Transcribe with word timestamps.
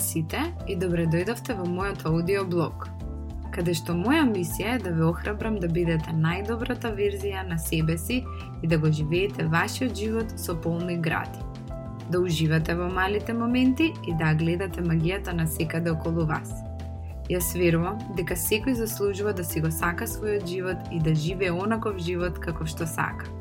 сите 0.00 0.40
и 0.68 0.76
добре 0.76 1.04
дојдовте 1.06 1.54
во 1.58 1.66
мојот 1.68 2.06
аудиоблог, 2.08 2.88
каде 3.54 3.74
што 3.74 3.94
моја 3.98 4.24
мисија 4.28 4.76
е 4.76 4.82
да 4.84 4.92
ве 4.96 5.04
охрабрам 5.08 5.58
да 5.62 5.68
бидете 5.68 6.14
најдобрата 6.16 6.92
верзија 6.96 7.44
на 7.48 7.58
себе 7.58 7.98
си 7.98 8.22
и 8.62 8.70
да 8.70 8.78
го 8.78 8.92
живеете 8.92 9.46
вашиот 9.46 9.96
живот 9.96 10.34
со 10.40 10.56
полни 10.56 10.96
гради. 10.96 11.44
Да 12.10 12.20
уживате 12.20 12.74
во 12.74 12.88
малите 12.90 13.32
моменти 13.32 13.92
и 14.06 14.14
да 14.18 14.34
гледате 14.34 14.82
магијата 14.82 15.32
на 15.32 15.46
секаде 15.46 15.90
околу 15.90 16.26
вас. 16.26 16.50
Јас 17.30 17.52
верувам 17.54 18.00
дека 18.18 18.34
секој 18.34 18.74
заслужува 18.74 19.32
да 19.32 19.44
си 19.44 19.60
го 19.62 19.70
сака 19.70 20.08
својот 20.10 20.46
живот 20.50 20.88
и 20.90 20.98
да 20.98 21.14
живее 21.14 21.52
онаков 21.52 22.00
живот 22.02 22.40
како 22.42 22.66
што 22.66 22.86
сака. 22.86 23.39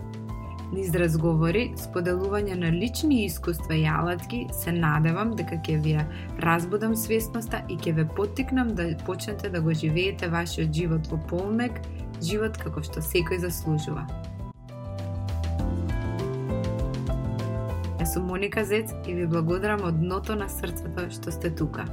Низ 0.70 0.92
разговори, 0.94 1.72
споделување 1.82 2.54
на 2.62 2.68
лични 2.70 3.24
искуства 3.26 3.74
и 3.74 3.88
алатки, 3.90 4.44
се 4.54 4.70
надевам 4.76 5.32
дека 5.34 5.58
ќе 5.66 5.78
ви 5.82 5.96
ја 5.96 6.04
разбудам 6.46 6.94
свесноста 6.94 7.64
и 7.74 7.78
ќе 7.78 7.96
ве 7.98 8.06
поттикнам 8.06 8.76
да 8.78 8.86
почнете 9.08 9.50
да 9.50 9.64
го 9.66 9.74
живеете 9.74 10.30
вашиот 10.30 10.70
живот 10.70 11.10
во 11.10 11.18
полнек, 11.32 11.82
живот 12.22 12.62
како 12.62 12.86
што 12.86 13.02
секој 13.02 13.42
заслужува. 13.42 14.06
Јас 17.98 18.14
сум 18.14 18.30
Моника 18.30 18.62
Зец 18.62 18.94
и 19.08 19.18
ви 19.18 19.26
благодарам 19.26 19.82
од 19.90 19.98
дното 19.98 20.38
на 20.38 20.54
срцето 20.54 21.10
што 21.10 21.34
сте 21.34 21.50
тука. 21.50 21.90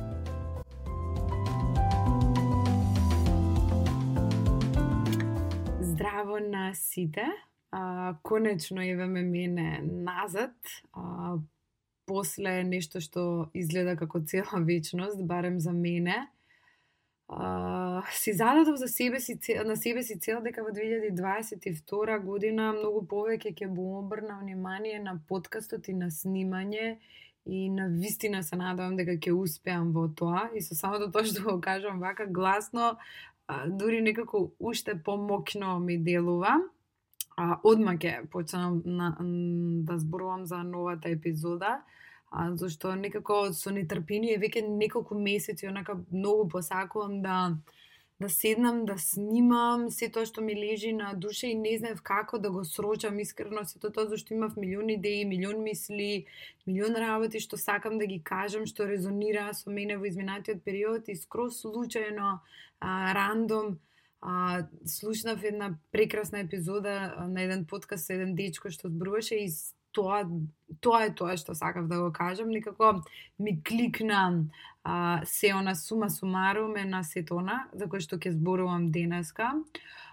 Здраво 5.80 6.44
на 6.44 6.74
сите! 6.76 7.24
А, 7.70 8.14
конечно 8.22 8.80
еве 8.84 9.06
мене 9.06 9.80
назад, 9.82 10.54
а, 10.92 11.36
после 12.06 12.62
нешто 12.64 13.00
што 13.02 13.50
изгледа 13.54 13.96
како 13.98 14.22
цела 14.22 14.62
вечност, 14.62 15.22
барем 15.26 15.60
за 15.60 15.72
мене. 15.72 16.28
А, 17.28 18.02
си 18.12 18.32
зададов 18.32 18.78
за 18.78 18.88
себе 18.88 19.20
си 19.20 19.38
на 19.66 19.76
себе 19.76 20.02
си 20.02 20.18
цел 20.20 20.40
дека 20.42 20.62
во 20.62 20.70
2022 20.70 22.18
година 22.22 22.70
многу 22.72 23.02
повеќе 23.02 23.50
ќе 23.50 23.66
му 23.66 23.98
обрна 23.98 24.38
внимание 24.42 25.00
на 25.02 25.18
подкастот 25.28 25.88
и 25.88 25.94
на 25.94 26.06
снимање 26.06 26.98
и 27.46 27.68
на 27.70 27.88
вистина 27.88 28.42
се 28.42 28.56
надевам 28.56 28.94
дека 28.96 29.18
ќе 29.18 29.34
успеам 29.34 29.90
во 29.90 30.06
тоа 30.06 30.50
и 30.54 30.62
со 30.62 30.78
самото 30.78 31.10
тоа 31.10 31.26
што 31.26 31.42
го 31.42 31.58
кажам 31.60 31.98
вака 31.98 32.30
гласно, 32.30 32.94
а, 33.48 33.66
дури 33.66 34.00
некако 34.06 34.52
уште 34.58 34.94
помокно 34.94 35.80
ми 35.80 35.98
делува 35.98 36.62
а, 37.36 37.58
одма 37.62 37.96
ќе 38.00 38.26
почнам 38.32 38.82
на, 38.84 39.14
да 39.86 39.98
зборувам 39.98 40.46
за 40.46 40.62
новата 40.62 41.08
епизода, 41.08 41.82
а, 42.30 42.50
зашто 42.56 42.94
некако 42.96 43.52
со 43.52 43.72
нетрпение 43.72 44.38
веќе 44.40 44.66
неколку 44.68 45.18
месеци 45.18 45.68
онака 45.68 46.00
многу 46.10 46.48
посакувам 46.48 47.22
да 47.22 47.56
да 48.20 48.28
седнам, 48.28 48.86
да 48.86 48.96
снимам 48.98 49.90
се 49.92 50.08
тоа 50.08 50.24
што 50.24 50.40
ми 50.40 50.54
лежи 50.56 50.92
на 50.96 51.12
душа 51.12 51.50
и 51.52 51.54
не 51.54 51.74
знаев 51.76 52.00
како 52.02 52.38
да 52.40 52.50
го 52.50 52.64
срочам 52.64 53.18
искрено 53.20 53.64
сето 53.68 53.90
тоа 53.92 54.08
зашто 54.08 54.32
имав 54.34 54.56
милион 54.56 54.88
идеи, 54.90 55.26
милион 55.28 55.60
мисли, 55.62 56.24
милион 56.66 56.96
работи 56.96 57.40
што 57.44 57.60
сакам 57.60 57.98
да 57.98 58.06
ги 58.08 58.22
кажам, 58.24 58.64
што 58.64 58.88
резонира 58.88 59.52
со 59.52 59.68
мене 59.70 59.98
во 60.00 60.08
изминатиот 60.08 60.64
период 60.64 61.12
и 61.12 61.16
скроз 61.16 61.60
случајно, 61.60 62.40
а, 62.80 63.12
рандом, 63.12 63.76
а, 64.26 64.66
слушнав 64.86 65.44
една 65.44 65.74
прекрасна 65.92 66.38
епизода 66.38 67.14
на 67.28 67.42
еден 67.42 67.64
подкаст 67.64 68.06
со 68.06 68.12
еден 68.18 68.34
дечко 68.34 68.70
што 68.74 68.90
зборуваше 68.90 69.38
и 69.38 69.50
тоа 69.94 70.24
тоа 70.82 71.04
е 71.06 71.12
тоа 71.14 71.36
што 71.38 71.54
сакав 71.54 71.86
да 71.86 72.00
го 72.02 72.10
кажам, 72.12 72.50
некако 72.50 73.06
ми 73.38 73.62
кликна 73.62 74.50
а, 74.82 75.22
се 75.24 75.54
она 75.54 75.74
сума 75.74 76.10
сумарум 76.10 76.76
е 76.76 76.84
на 76.84 77.04
сетона 77.06 77.68
за 77.72 77.86
кој 77.86 78.02
што 78.02 78.18
ќе 78.18 78.34
зборувам 78.34 78.90
денеска. 78.90 79.52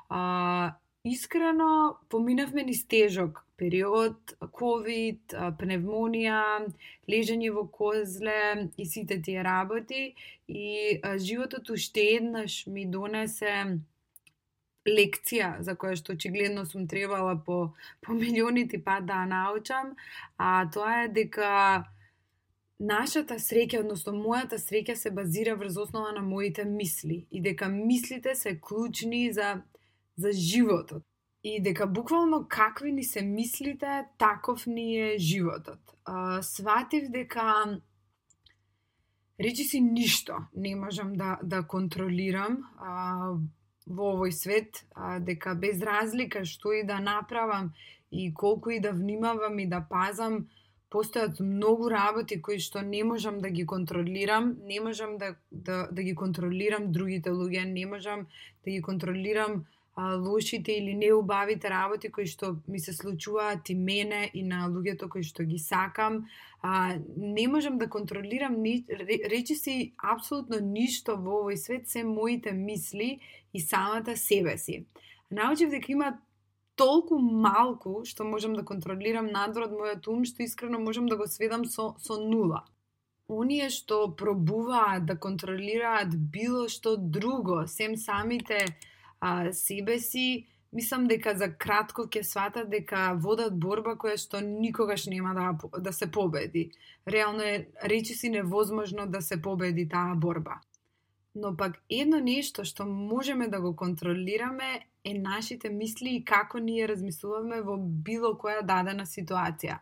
А, 0.09 0.77
искрено 1.03 1.97
поминавме 2.09 2.63
ни 2.69 2.75
стежок 2.77 3.41
период, 3.57 4.35
ковид, 4.53 5.33
пневмонија, 5.57 6.69
лежање 7.09 7.49
во 7.57 7.65
козле 7.65 8.69
и 8.77 8.85
сите 8.85 9.17
тие 9.25 9.41
работи 9.41 10.13
и 10.47 10.99
а, 11.01 11.17
животот 11.17 11.73
уште 11.73 12.05
еднаш 12.21 12.67
ми 12.67 12.85
донесе 12.85 13.81
лекција 14.87 15.61
за 15.63 15.75
која 15.79 15.95
што 15.95 16.13
очигледно 16.13 16.65
сум 16.65 16.87
требала 16.87 17.35
по, 17.45 17.73
по 18.01 18.13
милионите 18.13 18.83
пат 18.83 19.05
да 19.05 19.25
научам, 19.25 19.95
а 20.37 20.69
тоа 20.71 21.03
е 21.03 21.07
дека 21.07 21.85
нашата 22.79 23.39
среќа, 23.39 23.83
односно 23.83 24.13
мојата 24.17 24.59
среќа 24.59 24.95
се 24.99 25.11
базира 25.11 25.55
врз 25.55 25.77
основа 25.85 26.11
на 26.11 26.21
моите 26.21 26.65
мисли 26.65 27.25
и 27.31 27.41
дека 27.41 27.69
мислите 27.69 28.35
се 28.35 28.59
клучни 28.59 29.31
за, 29.33 29.61
за 30.17 30.31
животот. 30.31 31.03
И 31.43 31.59
дека 31.61 31.87
буквално 31.87 32.45
какви 32.47 32.91
ни 32.91 33.03
се 33.03 33.21
мислите, 33.21 34.05
таков 34.17 34.67
ни 34.67 35.13
е 35.13 35.17
животот. 35.17 35.79
А, 36.05 36.41
сватив 36.41 37.09
дека 37.09 37.79
речи 39.39 39.63
си 39.63 39.81
ништо 39.81 40.37
не 40.55 40.75
можам 40.75 41.13
да, 41.13 41.39
да 41.43 41.67
контролирам. 41.67 42.63
А, 42.79 43.33
во 43.87 44.13
овој 44.15 44.31
свет, 44.31 44.83
а, 44.95 45.19
дека 45.19 45.55
без 45.55 45.81
разлика 45.81 46.45
што 46.45 46.73
и 46.73 46.83
да 46.83 46.99
направам 46.99 47.73
и 48.11 48.33
колку 48.33 48.69
и 48.69 48.79
да 48.79 48.91
внимавам 48.91 49.59
и 49.59 49.65
да 49.65 49.81
пазам, 49.89 50.47
постојат 50.93 51.39
многу 51.41 51.89
работи 51.89 52.37
кои 52.41 52.59
што 52.61 52.83
не 52.85 53.03
можам 53.03 53.41
да 53.41 53.49
ги 53.49 53.65
контролирам, 53.65 54.53
не 54.69 54.79
можам 54.79 55.17
да, 55.17 55.35
да, 55.51 55.87
да 55.91 56.03
ги 56.03 56.13
контролирам 56.15 56.91
другите 56.91 57.33
луѓе, 57.33 57.65
не 57.65 57.85
можам 57.85 58.27
да 58.65 58.71
ги 58.71 58.81
контролирам 58.81 59.65
а, 59.95 60.15
лошите 60.15 60.71
или 60.71 60.93
неубавите 60.93 61.69
работи 61.69 62.11
кои 62.11 62.25
што 62.29 62.55
ми 62.67 62.79
се 62.79 62.93
случуваат 62.93 63.69
и 63.69 63.75
мене 63.75 64.29
и 64.33 64.43
на 64.43 64.67
луѓето 64.69 65.09
кои 65.09 65.23
што 65.25 65.43
ги 65.43 65.57
сакам. 65.57 66.25
А, 66.61 66.97
не 67.17 67.47
можам 67.47 67.77
да 67.77 67.89
контролирам 67.89 68.61
ни, 68.61 68.85
речи 69.29 69.55
си 69.55 69.93
апсолутно 69.97 70.61
ништо 70.61 71.17
во 71.17 71.41
овој 71.41 71.57
свет, 71.57 71.89
се 71.89 72.03
моите 72.03 72.53
мисли 72.53 73.19
и 73.53 73.61
самата 73.61 74.17
себе 74.17 74.57
си. 74.57 74.85
Научив 75.31 75.69
дека 75.69 75.91
има 75.91 76.13
толку 76.75 77.19
малку 77.19 78.03
што 78.05 78.25
можам 78.25 78.55
да 78.57 78.65
контролирам 78.65 79.29
надвор 79.31 79.67
од 79.67 79.75
мојот 79.77 80.07
ум, 80.09 80.23
што 80.25 80.43
искрено 80.43 80.79
можам 80.79 81.09
да 81.09 81.17
го 81.17 81.27
сведам 81.27 81.65
со, 81.65 81.93
со 81.99 82.17
нула. 82.21 82.63
Оние 83.29 83.69
што 83.69 84.15
пробуваат 84.19 85.05
да 85.05 85.15
контролираат 85.15 86.15
било 86.33 86.67
што 86.69 86.97
друго, 86.97 87.63
сем 87.67 87.95
самите 87.97 88.65
а, 89.19 89.53
себе 89.53 89.99
си, 89.99 90.47
мислам 90.73 91.07
дека 91.07 91.35
за 91.37 91.47
кратко 91.53 92.07
ќе 92.09 92.23
сватат 92.25 92.69
дека 92.69 93.13
водат 93.25 93.55
борба 93.55 93.95
која 93.95 94.17
што 94.17 94.41
никогаш 94.41 95.05
нема 95.07 95.33
да, 95.37 95.53
да 95.79 95.93
се 95.93 96.09
победи. 96.11 96.71
Реално 97.07 97.41
е 97.41 97.67
речи 97.83 98.13
си 98.13 98.29
невозможно 98.29 99.07
да 99.07 99.21
се 99.21 99.41
победи 99.41 99.87
таа 99.89 100.15
борба. 100.15 100.59
Но 101.35 101.55
пак 101.57 101.79
едно 101.89 102.19
нешто 102.19 102.63
што 102.65 102.85
можеме 102.85 103.47
да 103.47 103.59
го 103.61 103.75
контролираме 103.75 104.85
е 105.03 105.13
нашите 105.13 105.69
мисли 105.69 106.15
и 106.15 106.25
како 106.25 106.59
ние 106.59 106.87
размислуваме 106.87 107.61
во 107.61 107.77
било 107.77 108.35
која 108.43 108.61
дадена 108.61 109.05
ситуација. 109.05 109.79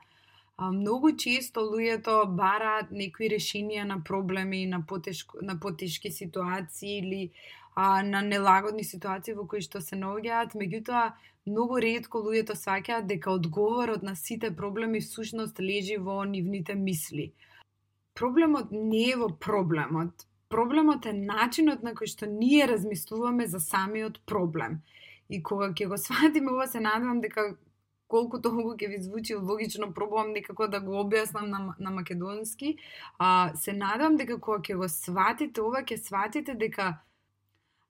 А, 0.58 0.72
многу 0.72 1.12
често 1.18 1.62
луѓето 1.66 2.16
бараат 2.38 2.92
некои 2.92 3.30
решенија 3.34 3.84
на 3.84 4.00
проблеми, 4.04 4.66
на, 4.66 4.82
потешко, 4.86 5.40
на 5.42 5.60
потешки 5.60 6.12
ситуации 6.12 6.98
или 6.98 7.32
а, 7.76 8.04
на 8.04 8.22
нелагодни 8.22 8.84
ситуации 8.84 9.34
во 9.34 9.48
кои 9.48 9.62
што 9.62 9.82
се 9.82 10.00
наоѓаат, 10.00 10.56
меѓутоа 10.56 11.04
многу 11.50 11.80
ретко 11.84 12.24
луѓето 12.24 12.56
сваќаат 12.56 13.08
дека 13.12 13.32
одговорот 13.32 14.04
на 14.04 14.16
сите 14.16 14.56
проблеми 14.56 15.02
всушност 15.02 15.60
лежи 15.60 15.98
во 15.98 16.24
нивните 16.24 16.76
мисли. 16.76 17.32
Проблемот 18.14 18.72
не 18.72 19.10
е 19.12 19.16
во 19.16 19.30
проблемот. 19.48 20.28
Проблемот 20.52 21.06
е 21.06 21.14
начинот 21.16 21.84
на 21.84 21.94
кој 21.96 22.12
што 22.12 22.28
ние 22.28 22.68
размислуваме 22.68 23.48
за 23.48 23.60
самиот 23.64 24.20
проблем. 24.28 24.82
И 25.30 25.40
кога 25.44 25.72
ќе 25.72 25.88
го 25.88 25.98
сватиме 26.06 26.52
ова, 26.52 26.68
се 26.68 26.84
надевам 26.84 27.22
дека 27.24 27.54
колку 28.12 28.42
толку 28.44 28.76
ќе 28.76 28.90
ви 28.92 29.00
звучи 29.04 29.36
логично, 29.36 29.94
пробувам 29.96 30.34
некако 30.36 30.68
да 30.68 30.82
го 30.84 31.00
објаснам 31.04 31.48
на, 31.48 31.76
на 31.80 31.92
македонски, 31.92 32.76
а, 33.18 33.56
се 33.56 33.74
надевам 33.74 34.18
дека 34.20 34.40
кога 34.40 34.60
ќе 34.60 34.76
го 34.76 34.90
сватите 34.92 35.64
ова, 35.64 35.86
ќе 35.88 35.98
сватите 35.98 36.58
дека 36.60 36.92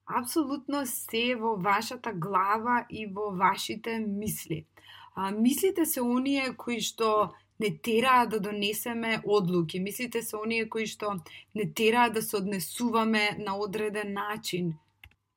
апсолутно 0.06 0.86
се 0.86 1.34
во 1.34 1.56
вашата 1.56 2.12
глава 2.12 2.84
и 2.90 3.06
во 3.06 3.30
вашите 3.34 3.98
мисли. 3.98 4.66
А, 5.14 5.30
мислите 5.30 5.86
се 5.86 6.00
оние 6.00 6.54
кои 6.56 6.80
што 6.80 7.32
не 7.62 7.70
тераа 7.78 8.26
да 8.26 8.40
донесеме 8.40 9.20
одлуки. 9.24 9.80
Мислите 9.80 10.22
се 10.22 10.36
оние 10.36 10.68
кои 10.68 10.86
што 10.86 11.14
не 11.54 11.66
тераа 11.70 12.10
да 12.10 12.22
се 12.22 12.36
однесуваме 12.36 13.36
на 13.38 13.56
одреден 13.56 14.12
начин 14.12 14.74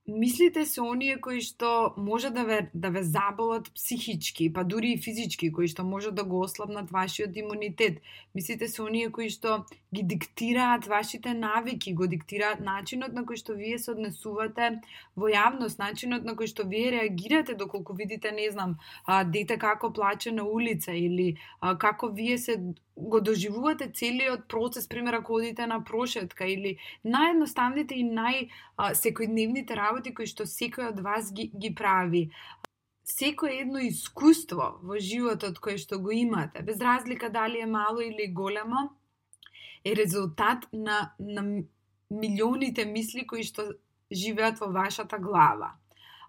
мислите 0.07 0.66
се 0.66 0.81
оние 0.81 1.18
кои 1.22 1.42
што 1.42 1.94
може 1.98 2.30
да 2.30 2.44
ве, 2.46 2.69
да 2.74 2.90
ве 2.94 3.02
заболат 3.04 3.72
психички, 3.74 4.52
па 4.54 4.63
дури 4.63 4.94
и 4.94 5.02
физички, 5.02 5.52
кои 5.52 5.68
што 5.68 5.84
може 5.84 6.12
да 6.12 6.24
го 6.24 6.42
ослабнат 6.46 6.92
вашиот 6.92 7.36
имунитет. 7.36 8.02
Мислите 8.36 8.68
се 8.68 8.81
оние 8.81 9.10
кои 9.10 9.30
што 9.30 9.66
ги 9.96 10.04
диктираат 10.04 10.86
вашите 10.86 11.34
навики, 11.34 11.94
го 11.94 12.07
диктираат 12.07 12.62
начинот 12.62 13.18
на 13.18 13.25
кој 13.25 13.42
што 13.42 13.57
вие 13.57 13.80
се 13.81 13.92
однесувате 13.98 14.81
во 15.16 15.30
јавност, 15.34 15.81
начинот 15.81 16.24
на 16.24 16.38
кој 16.38 16.54
што 16.54 16.69
вие 16.69 16.92
реагирате 16.92 17.58
доколку 17.58 17.98
видите, 17.98 18.31
не 18.31 18.51
знам, 18.51 18.78
дете 19.34 19.58
како 19.58 19.90
плаче 19.94 20.31
на 20.31 20.46
улица 20.46 20.94
или 20.94 21.38
како 21.80 22.13
вие 22.13 22.38
се 22.38 22.62
го 22.98 23.22
доживувате 23.22 23.92
целиот 23.92 24.48
процес, 24.48 24.88
пример 24.88 25.14
ако 25.14 25.36
одите 25.36 25.68
на 25.68 25.84
прошетка 25.84 26.46
или 26.48 26.78
наједноставните 27.04 27.98
и 28.00 28.06
нај 28.08 28.48
секојдневниот 28.80 29.76
работи 29.76 30.14
кои 30.14 30.26
што 30.26 30.48
секој 30.48 30.94
од 30.94 31.02
вас 31.04 31.34
ги, 31.34 31.52
ги 31.52 31.76
прави 31.76 32.30
секое 33.06 33.62
едно 33.62 33.80
искуство 33.80 34.80
во 34.82 34.98
животот 35.00 35.60
кое 35.62 35.78
што 35.78 36.00
го 36.02 36.12
имате, 36.12 36.64
без 36.66 36.82
разлика 36.82 37.30
дали 37.30 37.62
е 37.62 37.66
мало 37.66 38.02
или 38.02 38.28
големо, 38.28 38.90
е 39.86 39.96
резултат 39.96 40.66
на, 40.74 41.14
на 41.20 41.64
милионите 42.10 42.86
мисли 42.86 43.28
кои 43.28 43.44
што 43.44 43.78
живеат 44.12 44.60
во 44.60 44.72
вашата 44.74 45.20
глава. 45.20 45.76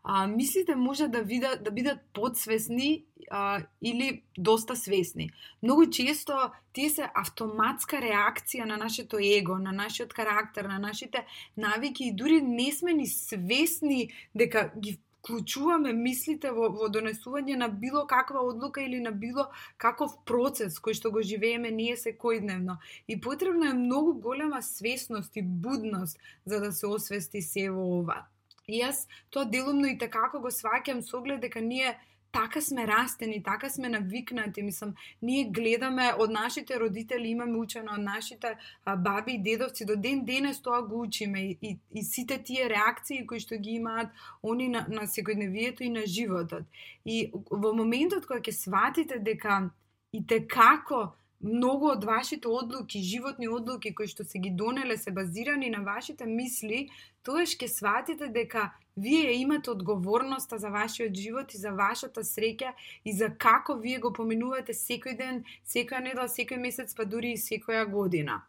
А, 0.08 0.26
мислите 0.26 0.76
може 0.76 1.08
да, 1.08 1.22
видат, 1.22 1.64
да 1.64 1.70
бидат 1.70 1.98
подсвесни 2.12 3.04
а, 3.30 3.62
или 3.82 4.22
доста 4.38 4.76
свесни. 4.76 5.30
Многу 5.62 5.86
често 5.90 6.32
тие 6.72 6.90
се 6.94 7.08
автоматска 7.10 7.98
реакција 7.98 8.68
на 8.70 8.76
нашето 8.78 9.18
его, 9.18 9.58
на 9.58 9.72
нашиот 9.74 10.14
карактер, 10.14 10.70
на 10.70 10.78
нашите 10.78 11.26
навики 11.56 12.04
и 12.04 12.12
дури 12.14 12.38
не 12.42 12.70
сме 12.72 12.92
ни 12.92 13.06
свесни 13.06 14.12
дека 14.34 14.70
ги 14.78 14.94
вклучуваме 15.26 15.90
мислите 15.92 16.54
во, 16.54 16.70
во 16.70 16.86
донесување 16.86 17.58
на 17.58 17.68
било 17.68 18.04
каква 18.06 18.46
одлука 18.46 18.86
или 18.86 19.02
на 19.02 19.10
било 19.10 19.48
каков 19.76 20.14
процес 20.22 20.78
кој 20.78 20.94
што 20.94 21.10
го 21.10 21.22
живееме 21.26 21.74
ние 21.74 21.98
секојдневно. 21.98 22.78
И 23.08 23.18
потребна 23.20 23.74
е 23.74 23.80
многу 23.82 24.14
голема 24.14 24.62
свесност 24.62 25.34
и 25.36 25.42
будност 25.42 26.18
за 26.46 26.60
да 26.60 26.72
се 26.72 26.86
освести 26.86 27.42
се 27.42 27.70
во 27.74 27.90
ова. 27.98 28.22
И 28.66 28.80
јас 28.80 29.04
тоа 29.30 29.46
делумно 29.46 29.86
и 29.86 29.98
така 29.98 30.26
го 30.34 30.50
сваќам 30.50 31.02
со 31.06 31.18
оглед 31.18 31.40
дека 31.40 31.60
ние 31.62 31.96
така 32.36 32.60
сме 32.60 32.86
растени, 32.86 33.42
така 33.42 33.68
сме 33.70 33.88
навикнати, 33.88 34.62
мислам, 34.62 34.94
ние 35.22 35.44
гледаме 35.50 36.12
од 36.18 36.30
нашите 36.30 36.78
родители, 36.78 37.28
имаме 37.28 37.58
учено 37.58 37.94
од 37.94 38.02
нашите 38.02 38.56
а, 38.84 38.96
баби 38.96 39.32
и 39.32 39.42
дедовци, 39.42 39.86
до 39.86 39.96
ден 39.96 40.24
денес 40.24 40.60
тоа 40.62 40.82
го 40.82 41.00
учиме 41.00 41.40
и, 41.40 41.58
и, 41.62 41.78
и 41.94 42.02
сите 42.02 42.38
тие 42.42 42.68
реакции 42.68 43.26
кои 43.26 43.40
што 43.40 43.56
ги 43.56 43.78
имаат 43.78 44.10
они 44.42 44.68
на, 44.68 44.84
на 44.88 45.06
секојдневието 45.06 45.86
и 45.86 45.90
на 45.90 46.02
животот. 46.06 46.66
И 47.04 47.30
во 47.32 47.72
моментот 47.72 48.26
кога 48.26 48.40
ќе 48.40 48.52
сватите 48.52 49.18
дека 49.18 49.70
и 50.12 50.26
те 50.26 50.42
како 50.46 51.14
многу 51.40 51.90
од 51.92 52.04
вашите 52.04 52.48
одлуки, 52.48 53.02
животни 53.02 53.48
одлуки 53.48 53.94
кои 53.94 54.08
што 54.08 54.24
се 54.24 54.38
ги 54.38 54.50
донеле 54.50 54.96
се 54.96 55.10
базирани 55.10 55.70
на 55.70 55.82
вашите 55.84 56.26
мисли, 56.26 56.88
тоаш 57.22 57.56
ќе 57.58 57.68
сватите 57.68 58.28
дека 58.28 58.70
вие 58.96 59.32
имате 59.32 59.70
одговорноста 59.70 60.58
за 60.58 60.70
вашиот 60.70 61.14
живот 61.14 61.54
и 61.54 61.58
за 61.58 61.70
вашата 61.70 62.24
среќа 62.24 62.72
и 63.04 63.12
за 63.12 63.30
како 63.38 63.76
вие 63.76 63.98
го 63.98 64.12
поминувате 64.12 64.72
секој 64.72 65.16
ден, 65.16 65.44
секоја 65.64 66.02
недела, 66.02 66.28
секој 66.28 66.60
месец, 66.60 66.94
па 66.94 67.04
дури 67.04 67.32
и 67.36 67.40
секоја 67.40 67.84
година. 67.90 68.42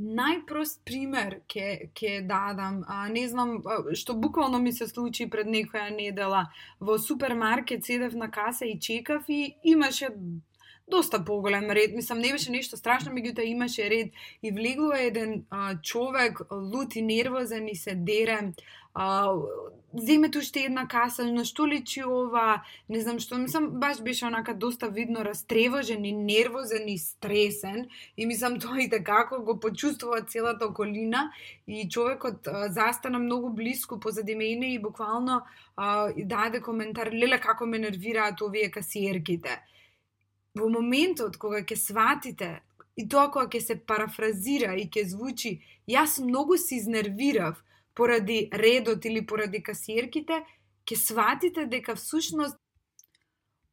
Најпрост 0.00 0.80
пример 0.88 1.42
ке 1.46 1.90
ке 1.94 2.22
дадам, 2.24 2.82
а, 2.88 3.08
не 3.08 3.28
знам 3.28 3.60
што 3.94 4.14
буквално 4.14 4.58
ми 4.58 4.72
се 4.72 4.88
случи 4.88 5.28
пред 5.30 5.46
некоја 5.46 5.90
недела. 5.92 6.48
Во 6.80 6.98
супермаркет 6.98 7.84
седев 7.84 8.14
на 8.14 8.30
каса 8.30 8.64
и 8.64 8.80
чекав 8.80 9.28
и 9.28 9.54
имаше 9.62 10.08
доста 10.92 11.24
поголем 11.24 11.70
ред. 11.70 11.94
Мислам, 11.96 12.18
не 12.18 12.32
беше 12.32 12.52
нешто 12.52 12.76
страшно, 12.76 13.12
меѓутоа 13.16 13.48
имаше 13.48 13.88
ред. 13.90 14.12
И 14.42 14.52
влегува 14.52 15.00
еден 15.00 15.44
а, 15.50 15.80
човек, 15.80 16.40
лут 16.50 16.96
и 16.96 17.02
нервозен 17.02 17.68
и 17.68 17.76
се 17.76 17.94
дере. 17.94 18.52
А, 18.94 19.32
земете 19.94 20.38
уште 20.38 20.64
една 20.66 20.84
каса, 20.88 21.24
на 21.24 21.44
што 21.48 21.64
личи 21.68 22.02
ова, 22.04 22.62
не 22.92 23.00
знам 23.00 23.18
што, 23.24 23.38
мислам, 23.40 23.70
баш 23.80 24.02
беше 24.04 24.26
онака 24.28 24.54
доста 24.54 24.88
видно 24.92 25.24
растревожен 25.24 26.04
и 26.04 26.12
нервозен 26.12 26.88
и 26.88 26.98
стресен 26.98 27.88
и 28.16 28.26
мислам 28.26 28.60
тоа 28.60 28.80
и 28.84 28.88
така, 28.90 29.24
како 29.24 29.42
го 29.48 29.58
почувствува 29.60 30.22
целата 30.28 30.68
околина 30.68 31.30
и 31.66 31.88
човекот 31.88 32.46
а, 32.46 32.68
застана 32.68 33.18
многу 33.18 33.50
близко 33.50 34.00
позади 34.00 34.34
мене 34.34 34.74
и 34.74 34.78
буквално 34.78 35.42
а, 35.76 36.12
даде 36.16 36.60
коментар, 36.60 37.12
леле 37.12 37.40
како 37.40 37.66
ме 37.66 37.78
нервираат 37.78 38.40
овие 38.44 38.70
касиерките 38.70 39.60
во 40.58 40.68
моментот 40.68 41.38
кога 41.40 41.62
ќе 41.64 41.76
сватите 41.80 42.50
и 42.96 43.06
тоа 43.08 43.30
кога 43.32 43.48
ќе 43.48 43.60
се 43.66 43.76
парафразира 43.76 44.74
и 44.76 44.88
ќе 44.88 45.06
звучи 45.12 45.52
јас 45.88 46.18
многу 46.24 46.58
се 46.60 46.76
изнервирав 46.76 47.62
поради 47.94 48.48
редот 48.52 49.04
или 49.04 49.24
поради 49.26 49.62
касиерките, 49.62 50.42
ќе 50.88 50.96
сватите 50.96 51.66
дека 51.66 51.96
всушност 51.96 52.56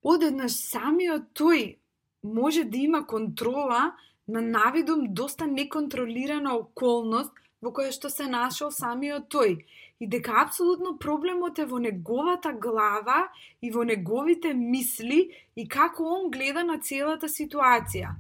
одеднаш 0.04 0.56
самиот 0.56 1.32
тој 1.36 1.76
може 2.24 2.64
да 2.64 2.78
има 2.78 3.06
контрола 3.08 3.92
на 4.28 4.42
навидум 4.42 5.14
доста 5.14 5.48
неконтролирана 5.48 6.56
околност 6.56 7.32
во 7.62 7.72
која 7.76 7.92
што 7.92 8.10
се 8.10 8.28
нашол 8.32 8.72
самиот 8.72 9.28
тој 9.34 9.60
и 10.00 10.08
дека 10.08 10.42
апсолутно 10.42 10.98
проблемот 11.00 11.60
е 11.60 11.66
во 11.66 11.80
неговата 11.80 12.54
глава 12.54 13.28
и 13.62 13.72
во 13.72 13.84
неговите 13.84 14.54
мисли 14.54 15.30
и 15.56 15.68
како 15.68 16.04
он 16.04 16.32
гледа 16.32 16.64
на 16.64 16.80
целата 16.80 17.28
ситуација. 17.28 18.16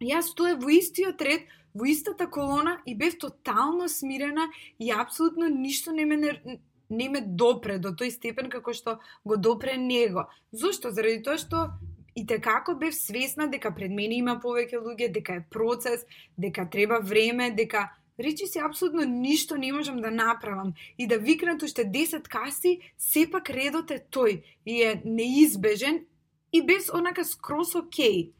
Јас 0.00 0.32
тоа 0.34 0.56
во 0.56 0.70
истиот 0.72 1.20
ред, 1.22 1.44
во 1.74 1.84
истата 1.84 2.30
колона 2.30 2.78
и 2.86 2.94
бев 2.94 3.18
тотално 3.18 3.88
смирена 3.88 4.48
и 4.78 4.90
апсолутно 4.90 5.48
ништо 5.48 5.92
не 5.92 6.06
ме 6.06 6.18
не 6.90 7.08
ме 7.08 7.20
допре 7.20 7.78
до 7.78 7.92
тој 7.92 8.10
степен 8.10 8.48
како 8.48 8.72
што 8.72 8.98
го 9.24 9.36
допре 9.36 9.76
него. 9.76 10.24
Зошто? 10.52 10.90
Заради 10.90 11.22
тоа 11.22 11.36
што 11.36 11.68
и 12.16 12.24
те 12.26 12.40
како 12.42 12.74
бев 12.74 12.94
свесна 12.96 13.46
дека 13.46 13.70
пред 13.74 13.92
мене 13.94 14.18
има 14.18 14.38
повеќе 14.42 14.80
луѓе, 14.82 15.12
дека 15.12 15.38
е 15.38 15.44
процес, 15.52 16.06
дека 16.38 16.64
треба 16.70 16.98
време, 17.04 17.50
дека 17.50 17.90
речи 18.18 18.46
си 18.46 18.58
апсолутно 18.58 19.04
ништо 19.04 19.56
не 19.56 19.72
можам 19.72 19.96
да 20.00 20.10
направам 20.10 20.72
и 20.98 21.06
да 21.06 21.18
викнат 21.18 21.62
уште 21.62 21.84
10 21.84 22.28
каси, 22.28 22.80
сепак 22.98 23.50
редот 23.50 23.90
е 23.90 24.04
тој 24.10 24.42
и 24.66 24.82
е 24.82 25.02
неизбежен 25.04 26.04
и 26.52 26.62
без 26.62 26.90
онака 26.90 27.24
скрос 27.24 27.74
окей. 27.74 28.32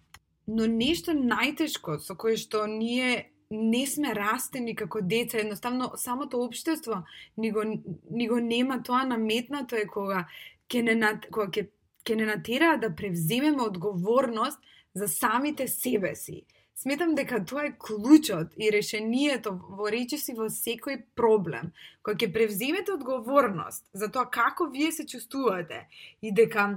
Но 0.48 0.66
нешто 0.66 1.12
најтешко 1.12 1.98
со 2.00 2.16
кое 2.16 2.36
што 2.36 2.66
ние 2.66 3.30
не 3.50 3.86
сме 3.86 4.14
растени 4.14 4.74
како 4.76 5.00
деца, 5.00 5.38
едноставно 5.38 5.92
самото 5.96 6.40
општество 6.40 7.04
ни 7.36 7.50
го, 7.52 7.64
ни 8.10 8.28
го 8.28 8.40
нема 8.40 8.82
тоа 8.82 9.04
наметнато 9.04 9.76
е 9.76 9.86
кога 9.86 10.26
ќе 10.68 10.82
не, 10.82 11.12
кога 11.30 11.48
ќе, 11.48 11.68
ќе 12.04 12.16
не 12.16 12.26
натера 12.28 12.76
да 12.80 12.94
превземеме 12.94 13.62
одговорност 13.62 14.58
за 14.94 15.08
самите 15.08 15.68
себе 15.68 16.14
си. 16.14 16.44
Сметам 16.78 17.16
дека 17.18 17.40
тоа 17.42 17.64
е 17.66 17.72
клучот 17.74 18.52
и 18.54 18.68
решението 18.70 19.50
во 19.58 19.88
речиси 19.90 20.30
во 20.38 20.46
секој 20.46 21.00
проблем, 21.18 21.72
кој 22.06 22.14
ќе 22.20 22.28
превземете 22.36 22.92
одговорност 22.94 23.82
за 23.90 24.06
тоа 24.14 24.28
како 24.30 24.68
вие 24.70 24.92
се 24.94 25.02
чувствувате 25.02 25.80
и 26.22 26.30
дека 26.30 26.68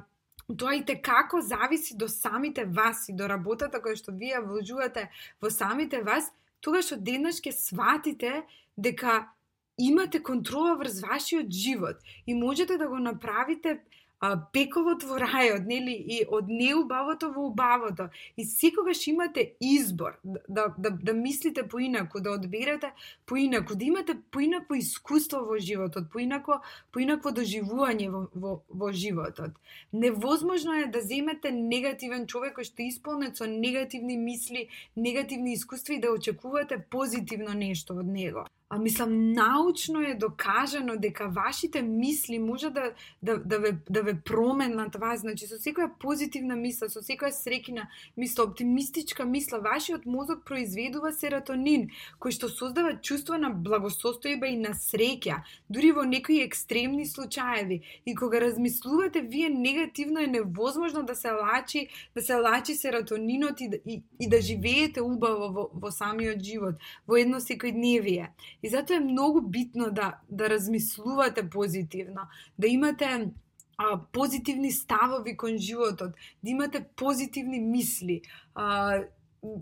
тоа 0.58 0.74
и 0.80 0.82
те 0.86 0.96
како 1.06 1.44
зависи 1.46 1.94
до 1.94 2.10
самите 2.10 2.66
вас 2.66 3.06
и 3.10 3.14
до 3.14 3.30
работата 3.30 3.78
која 3.78 4.00
што 4.02 4.16
вие 4.24 4.42
вложувате 4.42 5.06
во 5.38 5.54
самите 5.54 6.02
вас, 6.02 6.34
тогаш 6.66 6.90
одеднаш 6.98 7.38
ќе 7.38 7.54
сватите 7.54 8.42
дека 8.74 9.30
имате 9.78 10.24
контрола 10.24 10.80
врз 10.82 10.98
вашиот 11.06 11.54
живот 11.54 12.02
и 12.26 12.34
можете 12.34 12.78
да 12.82 12.90
го 12.90 12.98
направите 12.98 13.78
а, 14.22 14.38
пековот 14.54 15.04
во 15.04 15.18
рајот, 15.22 15.66
нели, 15.66 15.94
и 16.16 16.22
од 16.30 16.50
неубавото 16.50 17.32
во 17.34 17.48
убавото. 17.50 18.10
И 18.38 18.46
секогаш 18.46 19.08
имате 19.08 19.54
избор 19.60 20.20
да, 20.24 20.40
да, 20.48 20.66
да, 20.78 20.90
да 20.92 21.14
мислите 21.14 21.68
поинаку, 21.68 22.22
да 22.22 22.32
одберете 22.32 22.94
поинаку, 23.26 23.76
да 23.76 23.86
имате 23.86 24.18
поинако 24.32 24.76
искуство 24.76 25.42
во 25.46 25.58
животот, 25.58 26.12
поинако, 26.14 26.62
поинако 26.92 27.34
доживување 27.34 28.10
во, 28.14 28.24
во, 28.36 28.54
во 28.70 28.92
животот. 28.94 29.58
Невозможно 29.92 30.78
е 30.84 30.86
да 30.86 31.02
земете 31.02 31.52
негативен 31.52 32.28
човек 32.28 32.60
кој 32.62 32.70
што 32.70 32.86
исполнет 32.86 33.42
со 33.42 33.50
негативни 33.50 34.18
мисли, 34.18 34.68
негативни 34.96 35.54
искуства 35.58 35.98
и 35.98 36.02
да 36.02 36.14
очекувате 36.14 36.78
позитивно 36.78 37.58
нешто 37.58 37.98
од 37.98 38.06
него 38.06 38.46
а, 38.74 38.80
мислам, 38.80 39.34
научно 39.34 40.02
е 40.02 40.16
докажано 40.16 40.94
дека 40.98 41.28
вашите 41.28 41.82
мисли 41.82 42.40
може 42.40 42.70
да, 42.70 42.92
да, 43.24 43.38
да, 43.38 43.60
ве, 43.60 43.78
да 43.90 44.02
ве 44.02 44.22
променат 44.26 44.96
вас. 44.96 45.20
Значи, 45.20 45.44
со 45.48 45.60
секоја 45.60 45.90
позитивна 46.00 46.56
мисла, 46.56 46.88
со 46.88 47.04
секоја 47.04 47.36
срекина 47.36 47.90
мисла, 48.16 48.46
оптимистичка 48.48 49.26
мисла, 49.28 49.60
вашиот 49.60 50.06
мозок 50.08 50.46
произведува 50.48 51.12
серотонин, 51.12 51.90
кој 52.16 52.32
што 52.32 52.48
создава 52.48 52.94
чувство 53.04 53.36
на 53.36 53.52
благосостојба 53.52 54.48
и 54.48 54.62
на 54.64 54.72
среќа, 54.72 55.42
дури 55.68 55.92
во 55.92 56.08
некои 56.08 56.40
екстремни 56.40 57.04
случаеви. 57.06 57.82
И 58.06 58.16
кога 58.16 58.40
размислувате, 58.40 59.20
вие 59.20 59.50
негативно 59.50 60.24
е 60.24 60.32
невозможно 60.32 61.04
да 61.04 61.16
се 61.16 61.36
лачи, 61.36 61.90
да 62.16 62.22
се 62.22 62.40
лачи 62.40 62.80
серотонинот 62.80 63.60
и, 63.60 63.68
да, 63.68 63.78
и, 63.84 64.00
и 64.20 64.30
да 64.32 64.40
живеете 64.40 65.04
убаво 65.04 65.52
во, 65.52 65.70
во 65.76 65.92
самиот 65.92 66.40
живот, 66.40 66.80
во 67.04 67.20
едно 67.20 67.44
секојдневие. 67.44 68.32
И 68.64 68.70
затоа 68.70 68.98
е 68.98 69.00
многу 69.00 69.42
битно 69.42 69.92
да, 69.92 70.20
да 70.30 70.50
размислувате 70.50 71.50
позитивно, 71.50 72.22
да 72.60 72.68
имате 72.68 73.30
а, 73.78 74.00
позитивни 74.12 74.72
ставови 74.72 75.38
кон 75.38 75.58
животот, 75.58 76.12
да 76.44 76.50
имате 76.50 76.86
позитивни 76.96 77.60
мисли. 77.60 78.22
А, 78.56 79.02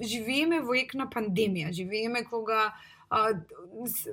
живееме 0.03 0.59
во 0.59 0.75
ек 0.75 0.93
на 0.93 1.07
пандемија, 1.07 1.71
живееме 1.71 2.25
кога 2.27 2.73
а, 3.09 3.21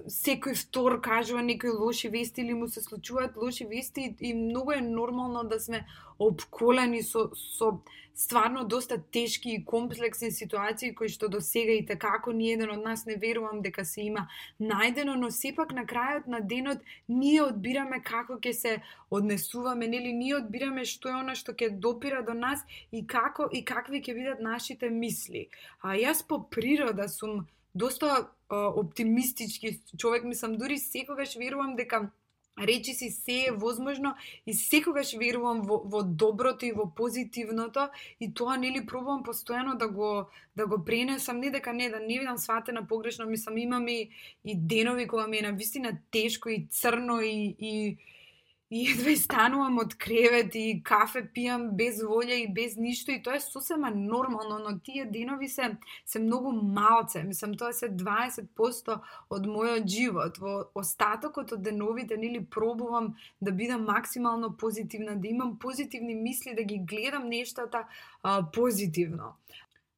секој 0.06 0.54
втор 0.54 1.00
кажува 1.02 1.42
некои 1.42 1.74
лоши 1.74 2.08
вести 2.08 2.40
или 2.40 2.54
му 2.54 2.68
се 2.68 2.80
случуваат 2.80 3.36
лоши 3.36 3.66
вести 3.66 4.14
и, 4.20 4.30
и 4.30 4.34
многу 4.34 4.72
е 4.72 4.80
нормално 4.80 5.44
да 5.44 5.60
сме 5.60 5.86
обколени 6.18 7.02
со, 7.02 7.30
со 7.34 7.80
стварно 8.16 8.64
доста 8.64 8.98
тешки 8.98 9.50
и 9.50 9.64
комплексни 9.64 10.30
ситуации 10.30 10.94
кои 10.94 11.08
што 11.12 11.28
до 11.28 11.40
сега 11.40 11.72
и 11.76 11.84
такако 11.86 12.32
ни 12.32 12.48
еден 12.50 12.70
од 12.72 12.82
нас 12.82 13.04
не 13.06 13.16
верувам 13.20 13.60
дека 13.62 13.84
се 13.84 14.08
има 14.08 14.28
најдено, 14.60 15.14
но 15.20 15.30
сепак 15.30 15.74
на 15.76 15.84
крајот 15.84 16.26
на 16.26 16.40
денот 16.40 16.80
ние 17.08 17.42
одбираме 17.44 18.00
како 18.00 18.40
ќе 18.40 18.52
се 18.52 18.72
однесуваме, 19.10 19.86
нели 19.86 20.12
ние 20.12 20.36
одбираме 20.40 20.84
што 20.84 21.12
е 21.12 21.18
она 21.20 21.34
што 21.36 21.52
ќе 21.52 21.70
допира 21.76 22.22
до 22.24 22.32
нас 22.32 22.64
и 22.90 23.04
како 23.06 23.50
и 23.52 23.64
какви 23.64 24.00
ќе 24.00 24.14
бидат 24.16 24.40
нашите 24.40 24.88
мисли. 24.90 25.48
А 25.82 25.92
јас 25.92 26.24
по 26.26 26.40
природа 26.40 27.08
сум 27.08 27.46
доста 27.74 28.30
оптимистички 28.48 29.80
човек, 29.98 30.24
мислам, 30.24 30.56
дури 30.56 30.78
секогаш 30.78 31.36
верувам 31.36 31.76
дека 31.76 32.10
речи 32.60 32.94
си 32.94 33.10
се 33.10 33.46
е 33.48 33.52
возможно 33.52 34.14
и 34.46 34.54
секогаш 34.54 35.12
верувам 35.14 35.60
во, 35.62 35.82
во 35.84 36.02
доброто 36.02 36.66
и 36.66 36.72
во 36.72 36.88
позитивното 36.94 37.88
и 38.20 38.32
тоа 38.34 38.56
нели 38.56 38.86
пробувам 38.86 39.24
постојано 39.24 39.76
да 39.76 39.88
го 39.88 40.30
да 40.56 40.66
го 40.66 40.84
пренесам 40.84 41.40
не 41.40 41.50
дека 41.50 41.72
не 41.72 41.90
да 41.90 42.00
не 42.00 42.18
видам 42.18 42.38
сватена 42.38 42.86
погрешно 42.88 43.26
мислам 43.26 43.58
имам 43.58 43.88
и, 43.88 44.10
и 44.44 44.56
денови 44.56 45.06
кога 45.06 45.26
ми 45.26 45.38
е 45.38 45.42
на 45.42 45.52
вистина 45.52 45.98
тешко 46.10 46.48
и 46.48 46.66
црно 46.70 47.20
и 47.20 47.56
и 47.60 47.96
и 48.70 48.80
едва 48.90 49.14
станувам 49.16 49.78
од 49.78 49.92
кревет 49.94 50.56
и 50.58 50.80
кафе 50.82 51.20
пијам 51.34 51.68
без 51.78 52.00
волја 52.02 52.34
и 52.34 52.48
без 52.50 52.74
ништо 52.76 53.12
и 53.14 53.20
тоа 53.22 53.36
е 53.38 53.40
сосема 53.40 53.92
нормално, 53.94 54.58
но 54.58 54.78
тие 54.82 55.04
денови 55.06 55.48
се 55.48 55.76
се 56.04 56.18
многу 56.18 56.50
малце, 56.52 57.22
мислам 57.22 57.54
тоа 57.54 57.72
се 57.72 57.88
20% 57.88 58.96
од 59.30 59.46
мојот 59.46 59.86
живот. 59.86 60.38
Во 60.42 60.54
остатокот 60.74 61.52
од 61.54 61.62
деновите 61.62 62.18
нели 62.18 62.42
пробувам 62.44 63.14
да 63.40 63.52
бидам 63.52 63.84
максимално 63.86 64.56
позитивна, 64.56 65.14
да 65.16 65.28
имам 65.28 65.58
позитивни 65.58 66.14
мисли, 66.14 66.54
да 66.54 66.64
ги 66.64 66.78
гледам 66.78 67.28
нештата 67.28 67.86
а, 68.22 68.42
позитивно. 68.42 69.36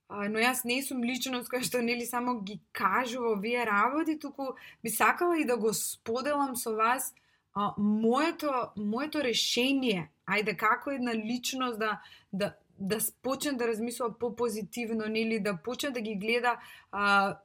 Но 0.08 0.40
јас 0.40 0.64
не 0.64 0.82
сум 0.84 1.00
личност 1.04 1.48
која 1.48 1.64
што 1.64 1.80
нели 1.84 2.04
само 2.04 2.40
ги 2.40 2.60
кажува 2.72 3.32
овие 3.32 3.64
работи, 3.64 4.18
туку 4.18 4.56
би 4.84 4.90
сакала 4.90 5.40
и 5.40 5.44
да 5.44 5.56
го 5.56 5.72
споделам 5.72 6.56
со 6.56 6.72
вас 6.76 7.14
а, 7.54 7.74
моето, 7.78 8.52
моето 8.76 9.22
решение, 9.24 10.10
ајде 10.26 10.56
како 10.56 10.90
една 10.90 11.14
личност 11.14 11.78
да, 11.78 12.00
да, 12.32 12.54
да 12.78 12.98
почне 13.22 13.52
да 13.52 13.68
размислува 13.68 14.18
по-позитивно, 14.18 15.06
нели 15.06 15.40
да 15.40 15.56
почне 15.64 15.90
да 15.90 16.00
ги 16.00 16.14
гледа 16.14 16.56
а, 16.92 17.38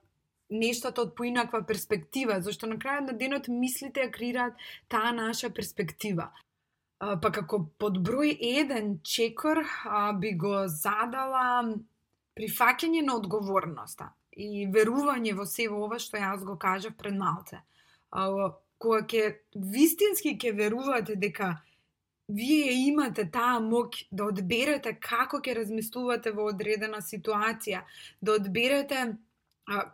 нештата 0.49 1.01
од 1.01 1.15
поинаква 1.15 1.63
перспектива, 1.65 2.41
зашто 2.41 2.67
на 2.67 2.77
крајот 2.77 3.11
на 3.11 3.17
денот 3.17 3.47
мислите 3.47 4.05
ја 4.05 4.11
креираат 4.11 4.59
таа 4.89 5.11
наша 5.11 5.49
перспектива. 5.49 6.29
А, 6.99 7.17
па 7.19 7.31
како 7.31 7.63
под 7.79 7.99
број 8.05 8.35
еден 8.39 8.99
чекор 9.03 9.63
а, 9.63 10.13
би 10.13 10.35
го 10.37 10.67
задала 10.67 11.63
прифаќање 12.37 13.01
на 13.05 13.17
одговорноста 13.17 14.11
и 14.31 14.65
верување 14.73 15.33
во 15.37 15.45
се 15.45 15.67
ова 15.69 15.99
што 16.01 16.17
јас 16.17 16.45
го 16.45 16.57
кажав 16.57 16.95
пред 16.97 17.17
малце. 17.17 17.61
А, 18.11 18.53
кога 18.77 19.01
ќе 19.07 19.35
вистински 19.55 20.37
ќе 20.37 20.55
верувате 20.57 21.15
дека 21.15 21.53
вие 22.27 22.71
имате 22.87 23.25
таа 23.31 23.59
моќ 23.59 24.07
да 24.11 24.29
одберете 24.31 24.95
како 24.99 25.41
ќе 25.43 25.57
размислувате 25.59 26.31
во 26.31 26.47
одредена 26.53 27.01
ситуација, 27.03 27.83
да 28.21 28.39
одберете 28.39 29.05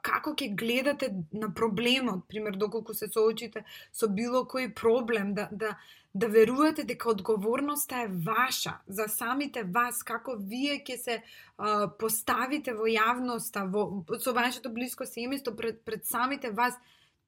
како 0.01 0.33
ќе 0.33 0.55
гледате 0.57 1.11
на 1.31 1.51
проблемот, 1.53 2.25
пример 2.27 2.57
доколку 2.57 2.93
се 2.93 3.07
соочите 3.07 3.63
со 3.93 4.07
било 4.07 4.45
кој 4.49 4.73
проблем, 4.73 5.33
да, 5.37 5.47
да, 5.51 5.75
да 6.13 6.27
верувате 6.27 6.83
дека 6.83 7.11
одговорноста 7.11 8.03
е 8.03 8.07
ваша 8.07 8.79
за 8.87 9.05
самите 9.07 9.63
вас, 9.63 10.01
како 10.03 10.37
вие 10.39 10.79
ќе 10.81 10.97
се 10.97 11.19
а, 11.57 11.87
поставите 11.99 12.73
во 12.73 12.89
јавноста, 12.89 13.67
во, 13.69 14.05
со 14.17 14.33
вашето 14.33 14.73
близко 14.73 15.05
семејство 15.05 15.53
пред, 15.55 15.83
пред 15.85 16.05
самите 16.05 16.49
вас, 16.49 16.73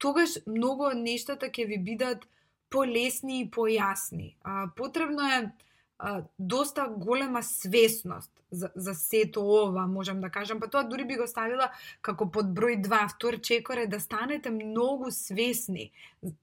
тогаш 0.01 0.38
многу 0.50 0.89
од 0.89 0.98
нештата 0.98 1.51
ќе 1.53 1.67
ви 1.70 1.77
бидат 1.77 2.25
полесни 2.74 3.41
и 3.41 3.50
појасни. 3.51 4.34
А, 4.41 4.67
потребно 4.75 5.27
е 5.29 5.39
а, 6.00 6.22
доста 6.39 6.88
голема 6.89 7.43
свесност 7.43 8.31
за, 8.51 8.72
за 8.75 8.93
сето 8.96 9.43
ова, 9.46 9.86
можам 9.88 10.22
да 10.22 10.29
кажам. 10.29 10.60
Па 10.60 10.67
тоа 10.67 10.84
дури 10.84 11.05
би 11.05 11.20
го 11.20 11.27
ставила 11.27 11.70
како 12.01 12.31
под 12.31 12.50
број 12.55 12.79
2, 12.81 13.01
втор 13.15 13.39
чекор 13.39 13.84
е 13.84 13.88
да 13.88 14.00
станете 14.00 14.50
многу 14.50 15.12
свесни 15.12 15.91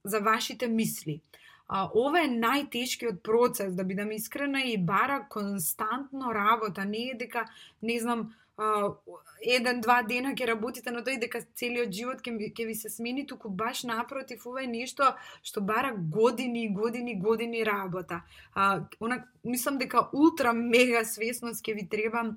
за 0.04 0.20
вашите 0.20 0.68
мисли. 0.68 1.20
А, 1.68 1.88
ова 1.92 2.22
е 2.24 2.30
најтешкиот 2.32 3.22
процес, 3.24 3.74
да 3.74 3.84
бидам 3.84 4.12
искрена, 4.12 4.62
и 4.64 4.78
бара 4.78 5.26
константно 5.28 6.32
работа. 6.34 6.84
Не 6.84 7.10
е 7.12 7.18
дека, 7.18 7.48
не 7.82 7.98
знам, 8.00 8.30
еден, 8.58 9.80
два 9.80 10.02
дена 10.02 10.34
ќе 10.34 10.48
работите 10.50 10.90
на 10.90 11.02
тој 11.06 11.20
дека 11.22 11.40
целиот 11.54 11.92
живот 11.94 12.22
ќе, 12.26 12.50
ќе 12.50 12.66
ви 12.66 12.74
се 12.74 12.90
смени, 12.90 13.26
туку 13.26 13.48
баш 13.48 13.84
напротив, 13.86 14.46
ова 14.46 14.64
е 14.64 14.66
нешто 14.66 15.14
што 15.42 15.60
бара 15.60 15.94
години, 15.94 16.64
и 16.64 16.74
години, 16.74 17.18
години 17.20 17.64
работа. 17.64 18.22
А, 18.54 18.82
она, 19.00 19.24
мислам 19.44 19.78
дека 19.78 20.08
ултра 20.12 20.52
мега 20.52 21.04
свесност 21.04 21.64
ќе 21.64 21.74
ви 21.74 21.88
треба 21.88 22.34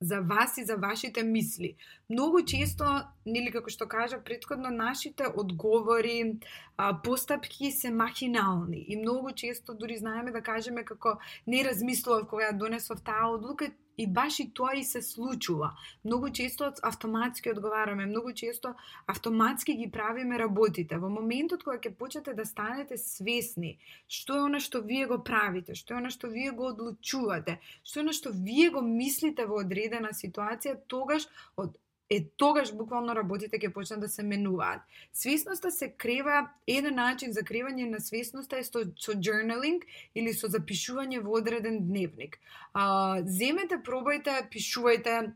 за 0.00 0.20
вас 0.20 0.58
и 0.58 0.64
за 0.64 0.76
вашите 0.76 1.22
мисли. 1.22 1.76
Многу 2.08 2.40
често, 2.42 2.84
нели 3.26 3.52
како 3.52 3.68
што 3.68 3.84
кажа 3.88 4.16
предходно, 4.24 4.70
нашите 4.72 5.28
одговори, 5.28 6.40
а, 6.76 6.94
постапки 7.04 7.70
се 7.70 7.90
махинални 7.90 8.80
и 8.88 8.96
многу 8.96 9.32
често 9.32 9.74
дури 9.74 9.98
знаеме 9.98 10.32
да 10.32 10.40
кажеме 10.40 10.84
како 10.84 11.18
не 11.46 11.60
размислував 11.64 12.26
кога 12.32 12.48
ја 12.48 12.56
донесов 12.56 13.04
таа 13.04 13.28
одлука 13.28 13.68
И 14.00 14.06
баш 14.06 14.38
и 14.40 14.46
тоа 14.56 14.72
и 14.80 14.84
се 14.84 15.02
случува. 15.04 15.74
Многу 16.04 16.30
често 16.30 16.72
автоматски 16.82 17.50
одговараме, 17.52 18.06
многу 18.06 18.32
често 18.32 18.74
автоматски 19.06 19.76
ги 19.76 19.90
правиме 19.92 20.38
работите. 20.38 20.96
Во 20.96 21.10
моментот 21.12 21.64
кога 21.66 21.76
ќе 21.76 21.92
почнете 22.00 22.34
да 22.34 22.48
станете 22.48 22.96
свесни 22.96 23.76
што 24.08 24.38
е 24.38 24.46
она 24.46 24.60
што 24.60 24.80
вие 24.80 25.06
го 25.10 25.20
правите, 25.24 25.76
што 25.76 25.94
е 25.94 26.00
она 26.00 26.10
што 26.14 26.30
вие 26.32 26.50
го 26.56 26.70
одлучувате, 26.72 27.58
што 27.84 28.00
е 28.00 28.04
она 28.06 28.16
што 28.16 28.32
вие 28.32 28.70
го 28.74 28.82
мислите 28.86 29.46
во 29.46 29.60
одредена 29.64 30.14
ситуација, 30.16 30.80
тогаш 30.88 31.28
од 31.56 31.76
е 32.10 32.24
тогаш 32.36 32.72
буквално 32.74 33.14
работите 33.14 33.58
ќе 33.58 33.72
почнат 33.72 34.00
да 34.02 34.08
се 34.08 34.22
менуваат. 34.26 34.82
Свесноста 35.12 35.70
се 35.70 35.92
крева, 35.92 36.48
еден 36.66 36.94
начин 36.98 37.32
за 37.32 37.44
кревање 37.46 37.86
на 37.90 38.00
свесноста 38.00 38.58
е 38.58 38.64
со, 38.66 38.82
со 38.98 39.14
journaling 39.14 39.84
или 40.14 40.34
со 40.34 40.50
запишување 40.50 41.22
во 41.22 41.38
одреден 41.38 41.78
дневник. 41.86 42.40
А, 42.74 43.22
земете, 43.22 43.78
пробајте, 43.86 44.34
пишувајте 44.50 45.32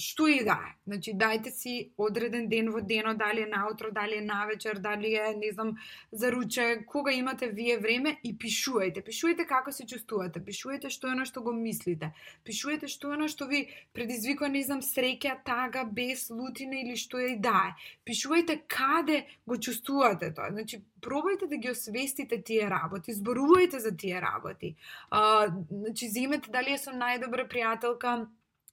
што 0.00 0.26
и 0.28 0.40
да 0.44 0.58
е. 0.66 0.72
Значи, 0.86 1.14
дајте 1.14 1.52
си 1.54 1.74
одреден 1.96 2.48
ден 2.48 2.70
во 2.72 2.80
дено, 2.80 3.14
дали 3.14 3.44
е 3.44 3.50
наутро, 3.50 3.90
дали 3.92 4.16
е 4.18 4.24
навечер, 4.24 4.80
дали 4.80 5.14
е, 5.14 5.34
не 5.36 5.52
знам, 5.52 5.76
за 6.12 6.32
руче, 6.32 6.84
кога 6.86 7.12
имате 7.12 7.48
вие 7.48 7.78
време 7.78 8.16
и 8.24 8.32
пишувајте. 8.34 9.04
Пишувајте 9.06 9.46
како 9.46 9.72
се 9.72 9.86
чувствувате, 9.86 10.40
пишувајте 10.40 10.90
што 10.90 11.12
е 11.12 11.20
на 11.20 11.26
што 11.28 11.44
го 11.44 11.52
мислите, 11.52 12.12
пишувајте 12.44 12.88
што 12.88 13.12
е 13.14 13.20
на 13.20 13.28
што 13.28 13.46
ви 13.46 13.66
предизвикува, 13.92 14.50
не 14.50 14.64
знам, 14.64 14.80
среќа, 14.80 15.36
тага, 15.44 15.84
без, 15.84 16.30
лутина 16.30 16.80
или 16.80 16.96
што 16.96 17.20
е 17.20 17.34
и 17.34 17.38
да 17.38 17.70
е. 17.70 17.76
Пишувајте 18.08 18.60
каде 18.66 19.26
го 19.46 19.60
чувствувате 19.60 20.32
тоа. 20.34 20.50
Значи, 20.50 20.82
пробајте 21.00 21.46
да 21.48 21.56
ги 21.56 21.70
освестите 21.70 22.40
тие 22.42 22.68
работи, 22.70 23.14
зборувајте 23.14 23.78
за 23.78 23.96
тие 23.96 24.20
работи. 24.20 24.76
А, 25.10 25.48
значи, 25.70 26.08
земете 26.08 26.50
дали 26.50 26.74
е 26.74 26.78
со 26.78 26.92
најдобра 26.92 27.46
пријателка, 27.48 28.26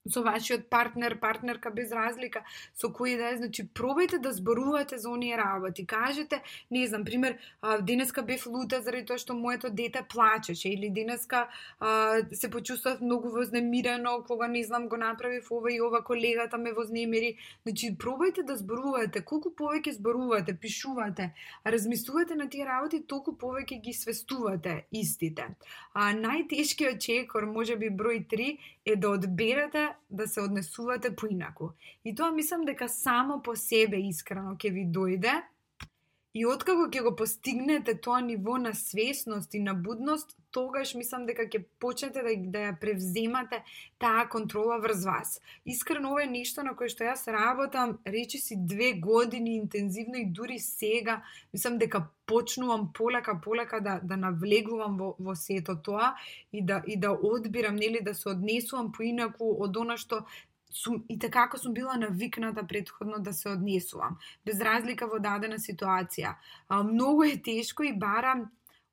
со 0.10 0.24
вашиот 0.24 0.70
партнер, 0.70 1.20
партнерка 1.20 1.72
без 1.72 1.92
разлика, 1.92 2.44
со 2.74 2.90
кој 2.90 3.18
да 3.18 3.32
е, 3.34 3.38
значи 3.38 3.68
пробајте 3.68 4.20
да 4.20 4.34
зборувате 4.34 4.98
за 4.98 5.10
оние 5.10 5.38
работи. 5.38 5.86
Кажете, 5.86 6.42
не 6.72 6.88
знам, 6.88 7.06
пример, 7.06 7.38
денеска 7.82 8.24
бев 8.24 8.46
лута 8.46 8.82
заради 8.82 9.06
тоа 9.06 9.18
што 9.18 9.34
моето 9.34 9.70
дете 9.70 10.04
плачеше 10.10 10.70
или 10.70 10.90
денеска 10.90 11.48
а, 11.80 12.22
се 12.32 12.50
почувствував 12.50 13.02
многу 13.02 13.30
вознемирено 13.30 14.24
кога 14.28 14.48
не 14.48 14.64
знам 14.64 14.88
го 14.88 14.98
направив 14.98 15.52
ова 15.52 15.72
и 15.74 15.82
ова 15.82 16.04
колегата 16.04 16.58
ме 16.58 16.74
вознемири. 16.74 17.38
Значи 17.64 17.96
пробајте 17.98 18.44
да 18.44 18.58
зборувате, 18.58 19.22
колку 19.22 19.50
повеќе 19.50 19.98
зборувате, 19.98 20.56
пишувате, 20.56 21.34
размислувате 21.66 22.36
на 22.36 22.50
тие 22.50 22.66
работи, 22.66 23.04
толку 23.08 23.36
повеќе 23.36 23.82
ги 23.82 23.94
свестувате 23.94 24.86
истите. 24.92 25.48
А 25.94 26.12
најтешкиот 26.14 27.00
чекор, 27.00 27.46
можеби 27.46 27.90
број 27.90 28.24
3 28.28 28.58
е 28.86 28.96
да 28.96 29.10
одберете 29.10 29.88
да 30.10 30.28
се 30.28 30.42
однесувате 30.42 31.16
поинаку. 31.16 31.70
И 32.06 32.16
тоа 32.16 32.32
мислам 32.32 32.66
дека 32.66 32.90
само 32.90 33.42
по 33.42 33.56
себе 33.56 33.98
искрено 34.08 34.56
ќе 34.56 34.74
ви 34.74 34.86
дојде 34.88 35.42
и 36.38 36.46
откако 36.46 36.86
ќе 36.94 37.02
го 37.06 37.16
постигнете 37.18 37.96
тоа 38.06 38.20
ниво 38.22 38.58
на 38.62 38.74
свесност 38.78 39.54
и 39.58 39.62
на 39.64 39.74
будност, 39.74 40.36
тогаш 40.54 40.94
мислам 40.98 41.26
дека 41.26 41.48
ќе 41.50 41.64
почнете 41.82 42.22
да, 42.26 42.34
да 42.54 42.66
ја 42.66 42.74
превземате 42.82 43.64
таа 44.02 44.28
контрола 44.30 44.78
врз 44.84 45.06
вас. 45.10 45.40
Искрено 45.66 46.12
ова 46.14 46.26
е 46.26 46.30
нешто 46.34 46.66
на 46.68 46.76
кое 46.78 46.92
што 46.94 47.08
јас 47.10 47.26
работам, 47.34 47.98
речи 48.06 48.42
си 48.44 48.60
две 48.74 48.94
години 48.94 49.58
интензивно 49.58 50.22
и 50.22 50.30
дури 50.30 50.60
сега, 50.62 51.24
мислам 51.54 51.82
дека 51.82 52.06
почнувам 52.28 52.92
полека 52.94 53.40
полека 53.42 53.80
да 53.82 54.00
да 54.04 54.18
навлегувам 54.18 54.98
во 55.00 55.16
во 55.20 55.36
сето 55.36 55.78
тоа 55.82 56.14
и 56.52 56.62
да 56.62 56.82
и 56.86 57.00
да 57.00 57.12
одбирам 57.12 57.76
нели 57.76 58.02
да 58.04 58.14
се 58.14 58.30
однесувам 58.30 58.92
поинаку 58.92 59.48
од 59.64 59.78
она 59.78 59.98
што 59.98 60.26
сум 60.70 61.04
и 61.10 61.20
така 61.20 61.48
како 61.48 61.58
сум 61.58 61.74
била 61.74 61.98
навикната 61.98 62.68
предходно 62.68 63.20
да 63.20 63.34
се 63.34 63.50
однесувам, 63.50 64.18
без 64.46 64.62
разлика 64.62 65.08
во 65.08 65.20
дадена 65.20 65.60
ситуација. 65.60 66.36
А, 66.70 66.84
многу 66.84 67.24
е 67.24 67.38
тешко 67.38 67.84
и 67.84 67.94
бара 67.94 68.36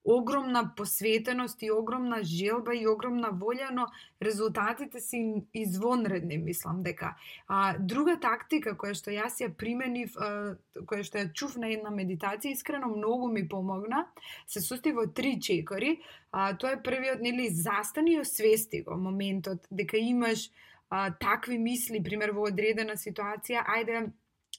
огромна 0.04 0.74
посветеност 0.76 1.62
и 1.62 1.70
огромна 1.70 2.22
желба 2.22 2.74
и 2.76 2.86
огромна 2.88 3.30
волја, 3.32 3.70
но 3.72 3.86
резултатите 4.22 5.00
се 5.00 5.16
извонредни, 5.54 6.36
мислам 6.38 6.82
дека. 6.82 7.14
А, 7.48 7.78
друга 7.78 8.18
тактика 8.20 8.74
која 8.76 8.92
што 8.94 9.14
јас 9.14 9.40
ја 9.40 9.48
применив, 9.56 10.12
а, 10.20 10.56
која 10.84 11.08
што 11.08 11.22
ја 11.22 11.32
чув 11.32 11.56
на 11.56 11.72
една 11.72 11.88
медитација, 11.88 12.52
искрено 12.52 12.92
многу 12.92 13.30
ми 13.32 13.48
помогна, 13.48 14.04
се 14.46 14.60
состои 14.60 14.92
во 14.92 15.06
три 15.06 15.40
чекори. 15.40 15.96
А, 16.32 16.52
тоа 16.52 16.76
е 16.76 16.82
првиот, 16.82 17.24
нели, 17.24 17.48
застани 17.48 18.18
и 18.18 18.20
освести 18.20 18.82
го 18.82 19.00
моментот 19.00 19.64
дека 19.70 19.96
имаш 19.96 20.50
а, 20.94 21.10
такви 21.20 21.58
мисли, 21.58 22.02
пример 22.02 22.30
во 22.36 22.46
одредена 22.50 22.94
ситуација, 23.00 23.64
ајде 23.76 24.04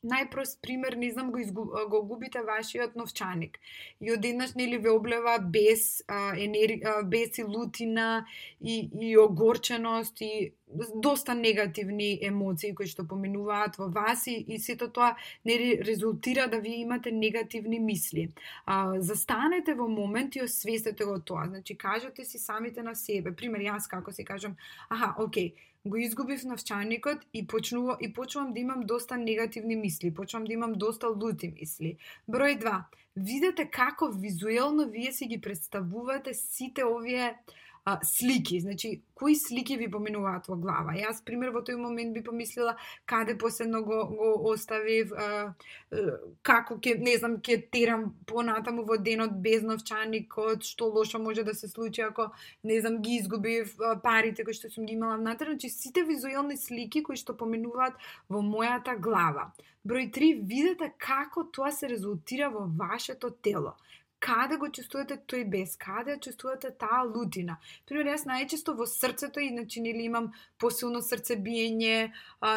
најпрост 0.03 0.59
пример, 0.61 0.97
не 0.99 1.11
знам, 1.13 1.31
го, 1.31 1.39
изгуб, 1.39 1.71
го 1.89 2.01
губите 2.09 2.41
вашиот 2.45 2.97
новчаник. 2.99 3.57
И 4.01 4.11
одеднаш 4.11 4.53
нели 4.59 4.77
ве 4.77 4.91
облева 4.91 5.37
без 5.39 6.03
а, 6.07 6.35
енер... 6.35 6.75
а, 6.83 7.03
без 7.03 7.39
и 7.39 7.43
лутина 7.43 8.25
и, 8.61 8.89
и 9.01 9.17
огорченост 9.17 10.21
и 10.21 10.51
доста 10.95 11.35
негативни 11.35 12.19
емоции 12.21 12.73
кои 12.75 12.87
што 12.89 13.05
поминуваат 13.07 13.77
во 13.77 13.87
вас 13.93 14.25
и, 14.27 14.35
и 14.47 14.57
сето 14.59 14.89
тоа 14.89 15.15
не 15.45 15.77
резултира 15.85 16.47
да 16.49 16.59
вие 16.59 16.81
имате 16.81 17.11
негативни 17.11 17.79
мисли. 17.79 18.31
А, 18.65 18.99
застанете 18.99 19.73
во 19.73 19.87
момент 19.87 20.35
и 20.35 20.41
освестете 20.41 21.05
го 21.05 21.19
тоа. 21.19 21.45
Значи, 21.47 21.77
кажете 21.77 22.25
си 22.25 22.39
самите 22.39 22.83
на 22.83 22.95
себе. 22.95 23.35
Пример, 23.35 23.61
јас 23.61 23.87
како 23.89 24.11
се 24.11 24.25
кажам, 24.25 24.57
аха, 24.89 25.13
окей, 25.21 25.53
го 25.85 25.97
изгубив 25.97 26.43
навчаникот 26.43 27.25
и 27.33 27.47
почнува 27.47 27.97
и 28.01 28.13
почнувам 28.13 28.53
да 28.53 28.59
имам 28.59 28.81
доста 28.81 29.17
негативни 29.17 29.75
мисли, 29.75 30.13
почнувам 30.13 30.47
да 30.47 30.53
имам 30.53 30.73
доста 30.73 31.07
лути 31.07 31.53
мисли. 31.59 31.97
Број 32.29 32.57
2. 32.57 32.83
Видете 33.15 33.69
како 33.69 34.09
визуелно 34.09 34.89
вие 34.89 35.11
си 35.13 35.25
ги 35.25 35.41
представувате 35.41 36.33
сите 36.33 36.83
овие 36.85 37.37
а, 37.85 37.99
слики, 38.03 38.59
значи 38.59 39.01
кои 39.13 39.35
слики 39.35 39.77
ви 39.77 39.87
поминуваат 39.91 40.47
во 40.49 40.55
глава. 40.57 40.95
Јас 40.97 41.21
пример 41.25 41.51
во 41.53 41.61
тој 41.61 41.77
момент 41.77 42.15
би 42.17 42.23
помислила 42.25 42.73
каде 43.05 43.37
последно 43.37 43.83
го, 43.85 43.99
го 44.09 44.29
оставив, 44.49 45.13
а, 45.13 45.53
а, 45.93 46.17
како 46.41 46.79
ќе 46.81 46.97
не 46.97 47.13
знам 47.21 47.37
ќе 47.45 47.59
терам 47.71 48.07
понатаму 48.25 48.87
во 48.89 48.97
денот 48.97 49.37
без 49.45 49.61
новчаникот, 49.61 50.65
што 50.65 50.89
лошо 50.89 51.21
може 51.21 51.45
да 51.45 51.53
се 51.53 51.69
случи 51.69 52.01
ако 52.01 52.31
не 52.63 52.81
знам 52.81 52.97
ги 53.05 53.19
изгубив 53.21 53.77
а, 53.79 53.95
парите 54.01 54.43
кои 54.43 54.57
што 54.57 54.73
сум 54.73 54.89
ги 54.89 54.97
имала 54.97 55.21
внатре, 55.21 55.53
значи 55.53 55.69
сите 55.69 56.03
визуелни 56.03 56.57
слики 56.57 57.03
кои 57.05 57.15
што 57.15 57.37
поминуваат 57.37 57.93
во 58.29 58.41
мојата 58.41 58.97
глава. 58.97 59.51
Број 59.85 60.09
3 60.09 60.41
видете 60.41 60.89
како 60.97 61.45
тоа 61.53 61.69
се 61.71 61.87
резултира 61.87 62.49
во 62.49 62.65
вашето 62.65 63.29
тело 63.29 63.77
каде 64.25 64.57
го 64.57 64.71
чувствувате 64.73 65.19
тој 65.29 65.45
бес, 65.53 65.75
каде 65.77 66.17
чувствувате 66.17 66.71
таа 66.73 67.03
лутина. 67.05 67.59
Пример, 67.85 68.09
јас 68.15 68.25
најчесто 68.25 68.73
во 68.79 68.87
срцето, 68.89 69.39
иначе 69.43 69.83
нели 69.85 70.07
имам 70.09 70.31
посилно 70.57 71.03
срцебиење, 71.05 72.11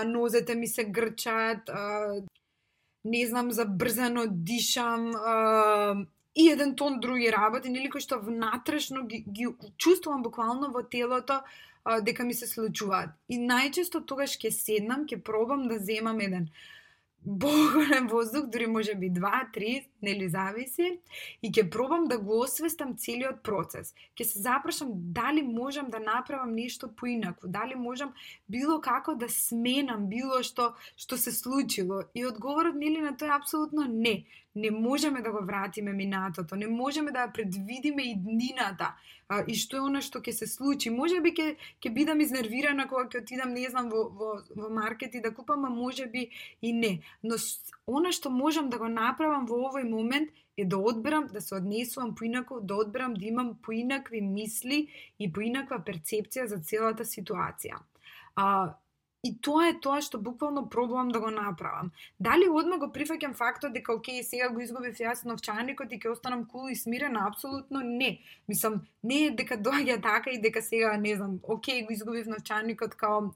нозете 0.09 0.57
ми 0.57 0.66
се 0.66 0.85
грчат, 0.85 1.68
не 3.04 3.22
знам, 3.26 3.52
забрзано 3.52 4.24
дишам, 4.28 5.12
и 6.38 6.48
еден 6.50 6.76
тон 6.76 7.00
други 7.00 7.33
работи, 7.33 7.68
нели 7.68 7.90
кои 7.90 8.00
што 8.00 8.20
внатрешно 8.22 9.04
ги, 9.11 9.24
ги 9.26 9.48
чувствувам 9.76 10.22
буквално 10.22 10.70
во 10.72 10.83
телото 10.83 11.42
дека 12.04 12.24
ми 12.24 12.35
се 12.35 12.46
случуваат. 12.46 13.11
И 13.28 13.38
најчесто 13.40 14.04
тогаш 14.07 14.37
ќе 14.38 14.52
седнам, 14.54 15.07
ќе 15.09 15.20
пробам 15.24 15.68
да 15.68 15.78
земам 15.83 16.20
еден 16.20 16.48
боголем 17.24 18.09
воздух, 18.09 18.46
дури 18.46 18.66
може 18.66 18.94
би 18.94 19.11
два, 19.11 19.48
три, 19.54 19.88
нели 20.02 20.28
зависи, 20.28 21.00
и 21.42 21.50
ќе 21.50 21.68
пробам 21.70 22.09
да 22.09 22.18
го 22.18 22.40
освестам 22.44 22.96
целиот 22.96 23.42
процес. 23.42 23.94
Ќе 24.16 24.24
се 24.24 24.42
запрашам 24.42 24.92
дали 25.12 25.42
можам 25.42 25.90
да 25.90 26.00
направам 26.00 26.54
нешто 26.54 26.88
поинаку, 26.88 27.48
дали 27.48 27.74
можам 27.74 28.14
било 28.48 28.81
како 28.81 29.14
да 29.14 29.28
сменам 29.28 30.09
било 30.09 30.42
што 30.42 30.74
што 30.96 31.18
се 31.18 31.33
случило. 31.33 32.02
И 32.14 32.24
одговорот 32.26 32.74
нели 32.74 33.02
на 33.02 33.16
тоа 33.16 33.35
е 33.35 33.37
апсолутно 33.38 33.85
не 33.85 34.24
не 34.54 34.70
можеме 34.70 35.22
да 35.22 35.30
го 35.30 35.44
вратиме 35.44 35.92
минатото, 35.92 36.56
не 36.56 36.66
можеме 36.66 37.11
да 37.11 37.30
предвидиме 37.32 38.02
и 38.02 38.16
днината 38.16 38.94
а, 39.28 39.42
и 39.46 39.54
што 39.54 39.76
е 39.76 39.84
она 39.87 40.00
што 40.04 40.20
ќе 40.24 40.32
се 40.32 40.48
случи. 40.48 40.90
Може 40.90 41.20
би 41.20 41.32
ќе 41.37 41.48
ќе 41.84 41.92
бидам 41.94 42.20
изнервирана 42.24 42.88
кога 42.88 43.06
ќе 43.06 43.22
отидам, 43.22 43.52
не 43.52 43.68
знам, 43.68 43.90
во, 43.92 44.08
во, 44.08 44.30
во 44.56 44.70
маркет 44.72 45.14
и 45.14 45.20
да 45.20 45.34
купам, 45.34 45.64
а 45.68 45.70
може 45.70 46.06
би 46.06 46.30
и 46.62 46.72
не. 46.72 47.00
Но 47.22 47.37
она 47.87 48.12
што 48.12 48.30
можам 48.30 48.70
да 48.70 48.78
го 48.78 48.88
направам 48.88 49.46
во 49.46 49.61
овој 49.68 49.88
момент 49.88 50.32
е 50.56 50.64
да 50.64 50.78
одберам 50.78 51.28
да 51.32 51.40
се 51.40 51.54
однесувам 51.54 52.14
поинаку, 52.14 52.61
да 52.61 52.76
одберам 52.76 53.14
да 53.14 53.26
имам 53.26 53.54
поинакви 53.62 54.20
мисли 54.20 54.88
и 55.18 55.30
поинаква 55.32 55.78
перцепција 55.87 56.48
за 56.50 56.58
целата 56.58 57.04
ситуација. 57.04 57.78
А, 58.34 58.74
И 59.26 59.33
тоа 59.42 59.64
е 59.68 59.72
тоа 59.83 59.98
што 60.07 60.18
буквално 60.22 60.68
пробувам 60.70 61.09
да 61.11 61.18
го 61.18 61.31
направам. 61.35 61.90
Дали 62.22 62.46
одма 62.46 62.76
го 62.78 62.87
прифаќам 62.94 63.33
фактот 63.35 63.72
дека 63.74 63.96
окей, 63.96 64.22
сега 64.22 64.46
го 64.54 64.62
изгубив 64.62 65.00
јас 65.02 65.24
новчаникот 65.26 65.90
и 65.92 65.98
ќе 65.98 66.12
останам 66.12 66.44
кул 66.46 66.68
и 66.70 66.76
смирена? 66.78 67.24
Апсолутно 67.26 67.83
не. 67.83 68.20
Мислам, 68.48 68.85
не 69.02 69.24
е 69.26 69.33
дека 69.40 69.59
доаѓа 69.59 69.98
така 70.02 70.31
и 70.31 70.38
дека 70.38 70.62
сега, 70.62 70.94
не 70.96 71.16
знам, 71.16 71.40
окей, 71.42 71.83
го 71.83 71.92
изгубив 71.92 72.31
новчаникот 72.31 72.94
као 72.94 73.33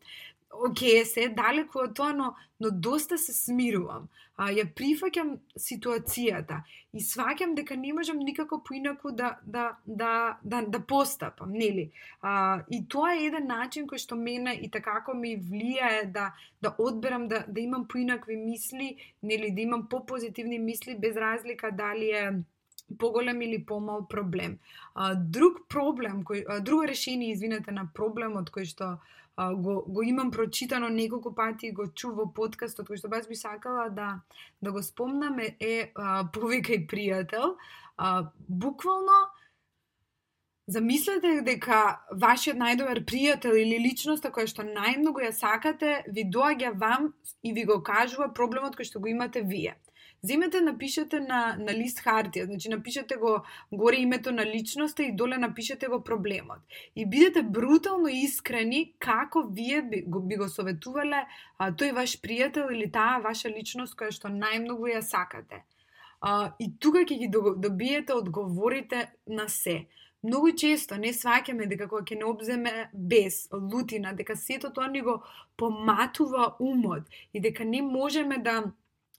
Океј, 0.53 1.05
се 1.09 1.29
далеко 1.33 1.87
од 1.87 1.95
тоа, 1.97 2.12
но, 2.12 2.35
но 2.61 2.71
доста 2.71 3.19
се 3.19 3.33
смирувам. 3.33 4.09
А, 4.37 4.51
ја 4.53 4.65
прифаќам 4.77 5.35
ситуацијата 5.61 6.62
и 6.93 7.01
сваќам 7.05 7.55
дека 7.57 7.77
не 7.77 7.93
можам 7.93 8.19
никако 8.21 8.59
поинаку 8.65 9.12
да, 9.12 9.38
да, 9.45 9.77
да, 9.87 10.38
да, 10.43 10.62
да 10.62 10.81
постапам, 10.81 11.53
нели? 11.53 11.91
А, 12.21 12.65
и 12.71 12.83
тоа 12.88 13.15
е 13.15 13.27
еден 13.27 13.47
начин 13.49 13.87
кој 13.88 14.01
што 14.03 14.17
мене 14.17 14.55
и 14.57 14.71
такако 14.73 15.15
ми 15.15 15.35
влијае 15.37 16.05
да, 16.12 16.33
да 16.62 16.75
одберам, 16.79 17.29
да, 17.29 17.45
да 17.49 17.61
имам 17.61 17.87
поинакви 17.88 18.37
мисли, 18.37 18.97
нели, 19.23 19.51
да 19.51 19.61
имам 19.61 19.87
попозитивни 19.88 20.59
мисли, 20.59 20.99
без 20.99 21.17
разлика 21.17 21.73
дали 21.73 22.11
е 22.11 22.33
поголем 22.99 23.41
или 23.41 23.59
помал 23.59 24.07
проблем. 24.07 24.59
А, 24.95 25.15
друг 25.15 25.67
проблем, 25.69 26.23
кој, 26.23 26.45
а, 26.47 26.61
друго 26.61 26.85
решение, 26.85 27.33
извинете, 27.33 27.73
на 27.73 27.87
проблемот 27.95 28.51
кој 28.51 28.65
што 28.69 28.99
а, 29.37 29.53
го, 29.55 29.83
го 29.87 30.03
имам 30.03 30.31
прочитано 30.31 30.89
неколку 30.89 31.35
пати 31.35 31.69
и 31.69 31.73
го 31.73 31.89
чув 31.89 32.17
во 32.17 32.27
подкастот, 32.27 32.89
кој 32.89 33.01
што 33.01 33.09
баш 33.09 33.29
би 33.29 33.35
сакала 33.35 33.89
да, 33.91 34.23
да 34.61 34.73
го 34.73 34.83
спомнаме 34.83 35.57
е, 35.61 35.69
е 35.69 35.93
а, 35.95 36.25
повикај 36.25 36.87
пријател. 36.89 37.57
А, 37.97 38.31
буквално, 38.49 39.33
Замислете 40.71 41.41
дека 41.43 41.79
вашиот 42.15 42.55
најдобар 42.55 43.01
пријател 43.03 43.57
или 43.59 43.81
личноста 43.83 44.31
која 44.31 44.47
што 44.47 44.63
најмногу 44.63 45.25
ја 45.25 45.33
сакате, 45.35 46.05
ви 46.07 46.23
доаѓа 46.23 46.71
вам 46.79 47.09
и 47.43 47.53
ви 47.53 47.65
го 47.67 47.81
кажува 47.83 48.29
проблемот 48.31 48.79
кој 48.79 48.87
што 48.87 49.03
го 49.03 49.11
имате 49.11 49.43
вие 49.43 49.75
земете 50.23 50.61
напишете 50.61 51.21
на, 51.21 51.57
на 51.59 51.75
лист 51.75 52.01
хартија, 52.05 52.47
значи 52.47 52.71
напишете 52.71 53.17
го 53.17 53.41
горе 53.73 53.97
името 53.97 54.33
на 54.33 54.45
личноста 54.47 55.03
и 55.03 55.13
доле 55.13 55.39
напишете 55.39 55.89
го 55.89 56.01
проблемот. 56.05 56.59
И 56.97 57.07
бидете 57.07 57.43
брутално 57.43 58.09
искрени 58.09 58.93
како 58.99 59.43
вие 59.43 59.83
би 59.83 60.03
го, 60.07 60.21
би 60.21 60.37
го 60.37 60.49
советувале 60.49 61.25
а, 61.59 61.73
тој 61.73 61.93
ваш 61.93 62.21
пријател 62.23 62.71
или 62.71 62.91
таа 62.91 63.19
ваша 63.25 63.51
личност 63.51 63.99
која 63.99 64.15
што 64.15 64.31
најмногу 64.31 64.87
ја 64.93 65.03
сакате. 65.03 65.65
А, 66.21 66.55
и 66.59 66.71
тука 66.79 67.03
ќе 67.03 67.19
ги 67.19 67.29
добиете 67.29 68.15
одговорите 68.15 69.11
на 69.27 69.49
се 69.49 69.87
многу 70.23 70.53
често 70.55 70.97
не 71.03 71.11
сваќаме 71.13 71.67
дека 71.67 71.89
кога 71.91 72.07
ќе 72.07 72.19
не 72.21 72.27
обземе 72.29 72.73
без, 72.93 73.49
лутина, 73.53 74.13
дека 74.15 74.37
сето 74.39 74.71
тоа 74.71 74.87
ни 74.87 75.03
го 75.03 75.19
поматува 75.59 76.53
умот 76.61 77.11
и 77.33 77.41
дека 77.41 77.65
не 77.65 77.83
можеме 77.83 78.39
да 78.39 78.63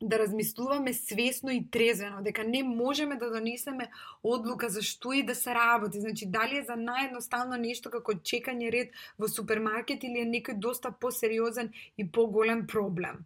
да 0.04 0.20
размислуваме 0.20 0.94
свесно 0.94 1.52
и 1.52 1.70
трезвено, 1.72 2.22
дека 2.22 2.44
не 2.44 2.64
можеме 2.64 3.16
да 3.16 3.30
донесеме 3.32 3.88
одлука 4.24 4.70
за 4.70 4.82
што 4.82 5.14
и 5.14 5.24
да 5.24 5.36
се 5.36 5.54
работи. 5.56 6.02
Значи, 6.02 6.26
дали 6.28 6.60
е 6.60 6.66
за 6.68 6.76
наједноставно 6.76 7.58
нешто 7.58 7.90
како 7.90 8.14
чекање 8.14 8.72
ред 8.72 8.92
во 9.18 9.28
супермаркет 9.32 10.04
или 10.04 10.20
е 10.20 10.28
некој 10.28 10.60
доста 10.60 10.92
посериозен 10.92 11.72
и 11.98 12.04
поголем 12.12 12.68
проблем. 12.68 13.24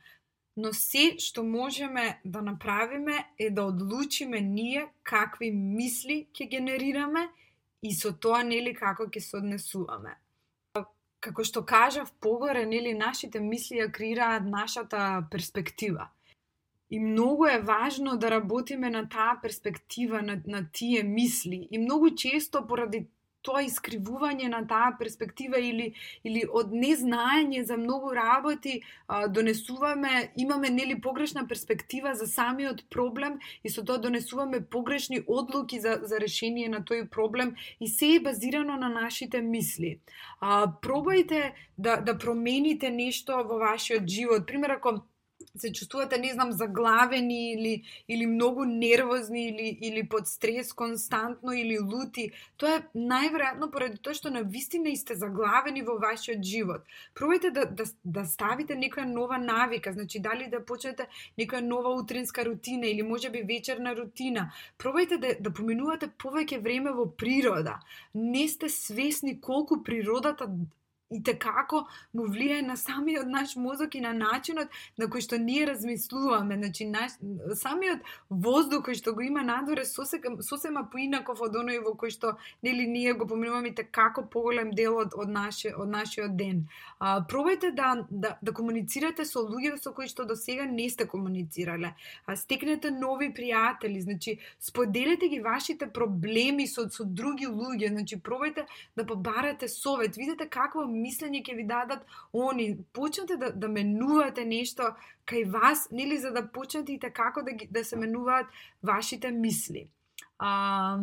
Но 0.58 0.74
се 0.74 1.18
што 1.22 1.44
можеме 1.44 2.20
да 2.26 2.42
направиме 2.42 3.26
е 3.40 3.50
да 3.50 3.66
одлучиме 3.66 4.42
ние 4.42 4.88
какви 5.04 5.52
мисли 5.52 6.28
ќе 6.34 6.50
генерираме 6.50 7.28
и 7.82 7.94
со 7.94 8.13
тоа 8.13 8.44
нели 8.44 8.74
како 8.74 9.10
ќе 9.10 9.20
се 9.20 9.38
однесуваме. 9.38 10.18
Како 11.20 11.44
што 11.44 11.66
кажав 11.66 12.13
погоре, 12.22 12.66
нели 12.66 12.94
нашите 12.94 13.40
мисли 13.42 13.82
ја 13.82 13.90
креираат 13.92 14.46
нашата 14.46 15.26
перспектива. 15.32 16.10
И 16.89 17.00
многу 17.00 17.45
е 17.45 17.60
важно 17.60 18.17
да 18.17 18.32
работиме 18.32 18.89
на 18.89 19.10
таа 19.10 19.39
перспектива, 19.41 20.21
на, 20.21 20.41
на 20.47 20.67
тие 20.71 21.04
мисли. 21.04 21.67
И 21.71 21.78
многу 21.78 22.15
често 22.15 22.67
поради 22.67 23.08
тоа 23.47 23.63
искривување 23.63 24.50
на 24.52 24.62
таа 24.67 24.91
перспектива 25.00 25.60
или 25.63 25.88
или 26.28 26.43
од 26.60 26.73
незнаење 26.76 27.63
за 27.69 27.78
многу 27.80 28.12
работи 28.17 28.76
а, 29.08 29.28
донесуваме 29.28 30.32
имаме 30.43 30.69
нели 30.69 30.97
погрешна 31.02 31.45
перспектива 31.47 32.13
за 32.15 32.28
самиот 32.28 32.84
проблем 32.95 33.39
и 33.63 33.71
со 33.76 33.86
тоа 33.88 34.04
донесуваме 34.04 34.62
погрешни 34.78 35.21
одлуки 35.28 35.80
за 35.80 36.00
за 36.04 36.19
решение 36.23 36.69
на 36.73 36.84
тој 36.91 37.08
проблем 37.17 37.56
и 37.80 37.88
се 37.88 38.15
е 38.15 38.23
базирано 38.30 38.78
на 38.78 38.89
нашите 38.89 39.41
мисли. 39.41 40.00
А, 40.39 40.67
пробајте 40.82 41.54
да 41.78 41.97
да 42.10 42.17
промените 42.17 42.89
нешто 42.89 43.43
во 43.43 43.62
вашиот 43.63 44.08
живот. 44.08 44.47
Пример 44.47 44.76
ако 44.80 45.00
се 45.60 45.74
чувствувате, 45.74 46.17
не 46.17 46.34
знам, 46.34 46.52
заглавени 46.52 47.54
или, 47.54 47.84
или 48.08 48.26
многу 48.26 48.65
нервозни 48.65 49.48
или, 49.48 49.78
или 49.82 50.04
под 50.08 50.28
стрес 50.28 50.74
константно 50.74 51.52
или 51.52 51.80
лути, 51.80 52.32
тоа 52.58 52.78
е 52.78 52.84
најверојатно 52.96 53.72
поради 53.72 53.98
тоа 53.98 54.13
што 54.17 54.30
на 54.34 54.43
вистина 54.43 54.96
сте 54.96 55.15
заглавени 55.15 55.82
во 55.82 55.98
вашиот 56.02 56.43
живот. 56.43 56.86
Пробајте 57.15 57.52
да, 57.52 57.65
да, 57.65 57.86
да 58.04 58.26
ставите 58.26 58.76
некоја 58.76 59.06
нова 59.06 59.38
навика, 59.38 59.93
значи 59.93 60.20
дали 60.20 60.48
да 60.52 60.63
почнете 60.63 61.08
некоја 61.38 61.62
нова 61.62 61.93
утринска 61.96 62.46
рутина 62.46 62.88
или 62.88 63.02
може 63.02 63.30
би 63.30 63.41
вечерна 63.41 63.96
рутина. 63.96 64.52
Пробајте 64.80 65.17
да, 65.17 65.36
да 65.39 65.54
поминувате 65.54 66.10
повеќе 66.17 66.62
време 66.62 66.91
во 66.91 67.06
природа. 67.06 67.80
Не 68.13 68.48
сте 68.48 68.70
свесни 68.70 69.39
колку 69.41 69.84
природата 69.84 70.48
и 71.10 71.22
како 71.24 71.86
му 72.13 72.28
влијае 72.28 72.65
на 72.67 72.76
самиот 72.78 73.28
наш 73.32 73.56
мозок 73.56 73.96
и 73.96 74.02
на 74.04 74.12
начинот 74.13 74.67
на 74.98 75.08
кој 75.08 75.24
што 75.24 75.38
ние 75.39 75.65
размислуваме. 75.67 76.58
Значи, 76.58 76.86
наш, 76.86 77.15
самиот 77.62 78.04
воздух 78.30 78.88
кој 78.88 79.00
што 79.00 79.13
го 79.15 79.24
има 79.24 79.43
надворе 79.43 79.86
сосема, 79.86 80.43
сосема 80.43 80.84
поинаков 80.91 81.41
од 81.41 81.56
оној 81.56 81.80
во 81.86 81.96
кој 81.96 82.12
што 82.12 82.36
нели 82.63 82.88
ние 82.88 83.13
го 83.13 83.28
поминуваме 83.28 83.72
те 83.76 83.84
како 83.84 84.26
поголем 84.28 84.74
дел 84.76 84.98
од, 84.98 85.15
од, 85.15 85.32
наше, 85.32 85.72
од 85.76 85.88
нашиот 85.88 86.36
ден. 86.36 86.67
А, 87.00 87.22
пробајте 87.24 87.72
да, 87.72 88.04
да, 88.10 88.36
да 88.41 88.52
комуницирате 88.52 89.26
со 89.26 89.46
луѓе 89.46 89.78
со 89.80 89.93
кои 89.96 90.12
што 90.12 90.26
до 90.28 90.36
сега 90.36 90.65
не 90.65 90.89
сте 90.89 91.08
комуницирале. 91.08 91.93
А, 92.26 92.36
стекнете 92.36 92.91
нови 92.91 93.32
пријатели, 93.32 94.02
значи 94.04 94.39
споделете 94.60 95.30
ги 95.32 95.39
вашите 95.39 95.88
проблеми 95.88 96.67
со, 96.67 96.89
со 96.91 97.06
други 97.06 97.48
луѓе, 97.48 97.93
значи 97.96 98.20
пробајте 98.20 98.67
да 98.96 99.08
побарате 99.08 99.67
совет, 99.72 100.17
видете 100.17 100.50
какво 100.50 100.84
мислење 100.98 101.44
ќе 101.46 101.56
ви 101.56 101.66
дадат 101.70 102.06
они. 102.34 102.68
Почнете 102.94 103.38
да, 103.38 103.52
да 103.52 103.68
менувате 103.68 104.46
нешто 104.46 104.94
кај 105.28 105.46
вас, 105.52 105.88
нели 105.92 106.18
за 106.18 106.32
да 106.32 106.48
почнете 106.48 106.94
и 106.94 107.00
како 107.00 107.44
да, 107.44 107.56
да 107.70 107.84
се 107.84 107.96
менуваат 107.96 108.48
вашите 108.84 109.32
мисли. 109.32 109.88
А, 110.40 111.00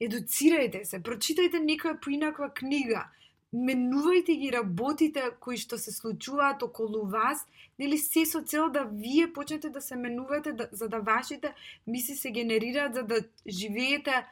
едуцирајте 0.00 0.84
се, 0.84 1.00
прочитајте 1.00 1.62
некоја 1.62 2.00
поинаква 2.02 2.50
книга, 2.54 3.06
менувајте 3.52 4.36
ги 4.36 4.50
работите 4.52 5.30
кои 5.40 5.56
што 5.56 5.78
се 5.78 5.92
случуваат 5.92 6.62
околу 6.62 7.06
вас, 7.08 7.46
нели 7.78 7.98
се 7.98 8.26
со 8.26 8.42
цел 8.42 8.68
да 8.70 8.84
вие 8.84 9.32
почнете 9.32 9.70
да 9.70 9.80
се 9.80 9.96
менувате, 9.96 10.52
да, 10.52 10.68
за 10.72 10.88
да 10.88 11.00
вашите 11.00 11.54
мисли 11.86 12.16
се 12.16 12.30
генерираат, 12.30 12.94
за 12.94 13.02
да 13.02 13.22
живеете 13.46 14.26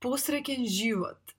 посреќен 0.00 0.66
живот 0.66 1.35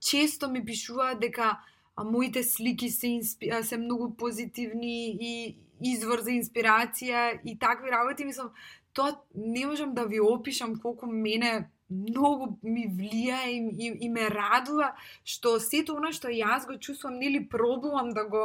често 0.00 0.50
ми 0.50 0.64
пишуваат 0.64 1.20
дека 1.20 1.58
моите 2.04 2.42
слики 2.42 2.90
се, 2.90 3.06
инспи... 3.06 3.50
се 3.62 3.76
многу 3.78 4.14
позитивни 4.16 5.16
и 5.20 5.56
извор 5.82 6.22
за 6.22 6.30
инспирација 6.30 7.40
и 7.44 7.58
такви 7.58 7.90
работи. 7.90 8.24
Мислам, 8.24 8.50
тоа 8.92 9.16
не 9.34 9.66
можам 9.66 9.94
да 9.94 10.04
ви 10.06 10.20
опишам 10.20 10.76
колку 10.80 11.06
мене 11.06 11.68
многу 11.92 12.58
ми 12.62 12.86
влија 12.88 13.44
и, 13.48 13.58
и, 13.78 13.88
и 14.06 14.08
ме 14.08 14.28
радува 14.32 14.92
што 15.24 15.58
сето 15.60 15.96
она 16.00 16.12
што 16.16 16.32
јас 16.32 16.64
го 16.66 16.78
чувствам 16.78 17.18
нели 17.20 17.42
пробувам 17.48 18.12
да 18.16 18.24
го 18.24 18.42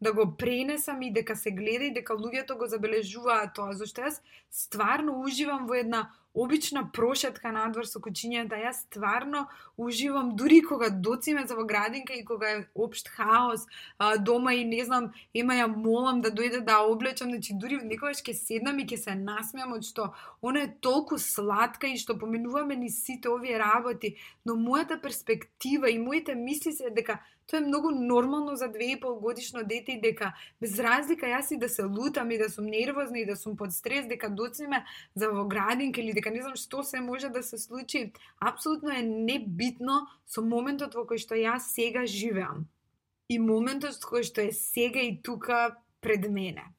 да 0.00 0.12
го 0.12 0.36
пренесам 0.36 1.02
и 1.02 1.12
дека 1.12 1.36
се 1.36 1.50
гледа 1.50 1.84
и 1.84 1.92
дека 1.92 2.16
луѓето 2.16 2.56
го 2.58 2.66
забележуваат 2.66 3.54
тоа, 3.54 3.76
зашто 3.76 4.06
јас 4.08 4.22
стварно 4.50 5.20
уживам 5.20 5.66
во 5.68 5.76
една 5.76 6.08
обична 6.34 6.84
прошетка 6.92 7.50
надвор 7.52 7.86
со 7.90 8.00
кучињата. 8.00 8.56
Јас 8.62 8.86
стварно 8.86 9.48
уживам 9.76 10.36
дури 10.36 10.60
кога 10.62 10.88
доциме 10.90 11.46
за 11.46 11.56
во 11.58 11.64
градинка 11.66 12.14
и 12.14 12.24
кога 12.24 12.50
е 12.50 12.68
општ 12.74 13.08
хаос 13.08 13.66
а, 13.98 14.16
дома 14.16 14.54
и 14.54 14.64
не 14.64 14.84
знам, 14.84 15.10
има 15.34 15.58
ја 15.58 15.66
молам 15.66 16.20
да 16.20 16.30
дојде 16.30 16.60
да 16.64 16.80
облечам, 16.86 17.30
значи 17.34 17.54
дури 17.54 17.80
некогаш 17.82 18.22
ќе 18.22 18.34
седнам 18.34 18.78
и 18.78 18.86
ќе 18.86 18.96
се 18.96 19.14
насмеам 19.14 19.74
од 19.74 19.84
што 19.84 20.12
она 20.42 20.64
е 20.64 20.74
толку 20.80 21.18
сладка 21.18 21.90
и 21.90 21.98
што 21.98 22.18
поминуваме 22.18 22.76
ни 22.76 22.88
сите 22.88 23.28
овие 23.28 23.58
работи, 23.58 24.16
но 24.46 24.54
мојата 24.54 25.00
перспектива 25.02 25.90
и 25.90 25.98
моите 25.98 26.34
мисли 26.34 26.72
се 26.72 26.90
дека 26.94 27.18
Тоа 27.50 27.58
е 27.58 27.66
многу 27.66 27.90
нормално 27.90 28.56
за 28.56 28.68
две 28.68 28.92
и 28.92 29.00
пол 29.00 29.16
годишно 29.18 29.64
дете 29.64 29.92
и 29.92 30.00
дека 30.00 30.30
без 30.60 30.78
разлика 30.78 31.26
јас 31.26 31.50
и 31.50 31.58
да 31.58 31.68
се 31.68 31.82
лутам 31.82 32.30
и 32.30 32.38
да 32.38 32.46
сум 32.48 32.70
нервозна 32.70 33.18
и 33.18 33.26
да 33.26 33.34
сум 33.36 33.56
под 33.56 33.74
стрес 33.74 34.06
дека 34.06 34.30
доциме 34.30 34.84
за 35.18 35.32
во 35.34 35.44
градинка 35.50 36.00
или 36.00 36.14
дека 36.14 36.30
не 36.30 36.42
знам 36.46 36.54
што 36.54 36.84
се 36.86 37.00
може 37.02 37.28
да 37.28 37.42
се 37.42 37.58
случи, 37.58 38.12
апсолутно 38.38 38.94
е 38.94 39.02
небитно 39.02 40.06
со 40.30 40.46
моментот 40.46 40.94
во 40.94 41.02
кој 41.02 41.18
што 41.18 41.34
јас 41.34 41.74
сега 41.74 42.06
живеам. 42.06 42.70
И 43.26 43.42
моментот 43.42 43.98
кој 43.98 44.22
што 44.22 44.46
е 44.46 44.54
сега 44.54 45.02
и 45.02 45.18
тука 45.18 45.74
пред 46.00 46.30
мене. 46.30 46.70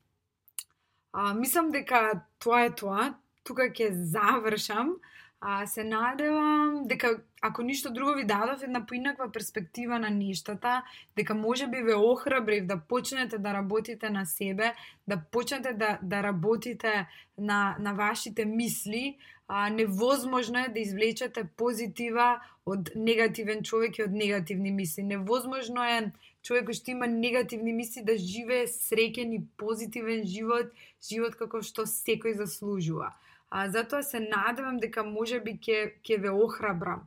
А, 1.12 1.34
мислам 1.34 1.72
дека 1.72 2.24
тоа 2.40 2.72
е 2.72 2.72
тоа. 2.72 3.14
Тука 3.44 3.68
ќе 3.68 3.92
завршам. 3.92 4.96
А, 5.44 5.68
се 5.68 5.84
надевам 5.84 6.84
дека 6.86 7.20
ако 7.42 7.62
ништо 7.62 7.94
друго 7.94 8.14
ви 8.14 8.26
дадов 8.26 8.64
една 8.64 8.86
поинаква 8.86 9.32
перспектива 9.32 10.00
на 10.00 10.10
нештата, 10.10 10.84
дека 11.16 11.36
може 11.36 11.68
би 11.68 11.82
ве 11.82 11.96
охрабрив 11.96 12.66
да 12.66 12.78
почнете 12.90 13.38
да 13.38 13.54
работите 13.54 14.10
на 14.10 14.26
себе, 14.26 14.74
да 15.08 15.22
почнете 15.32 15.74
да, 15.74 16.00
да 16.04 16.24
работите 16.24 17.08
на, 17.38 17.76
на 17.80 17.94
вашите 17.94 18.46
мисли, 18.46 19.18
а, 19.48 19.70
невозможно 19.70 20.60
е 20.60 20.70
да 20.70 20.80
извлечете 20.80 21.44
позитива 21.58 22.40
од 22.66 22.92
негативен 22.96 23.64
човек 23.64 23.98
и 23.98 24.04
од 24.04 24.12
негативни 24.12 24.72
мисли. 24.72 25.04
Невозможно 25.04 25.84
е 25.84 26.12
човек 26.46 26.70
кој 26.70 26.78
што 26.78 26.94
има 26.94 27.10
негативни 27.10 27.74
мисли 27.74 28.06
да 28.06 28.14
живее 28.18 28.70
среќен 28.70 29.34
и 29.34 29.42
позитивен 29.58 30.22
живот, 30.24 30.70
живот 31.02 31.36
како 31.36 31.66
што 31.66 31.90
секој 31.90 32.38
заслужува. 32.38 33.10
А, 33.52 33.70
затоа 33.70 34.04
се 34.04 34.20
надевам 34.20 34.78
дека 34.80 35.04
може 35.04 35.42
би 35.44 35.58
ќе, 35.60 35.80
ќе 36.00 36.18
ве 36.24 36.32
охрабрам 36.32 37.04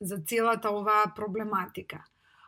за 0.00 0.16
целата 0.18 0.70
оваа 0.72 1.12
проблематика. 1.16 2.00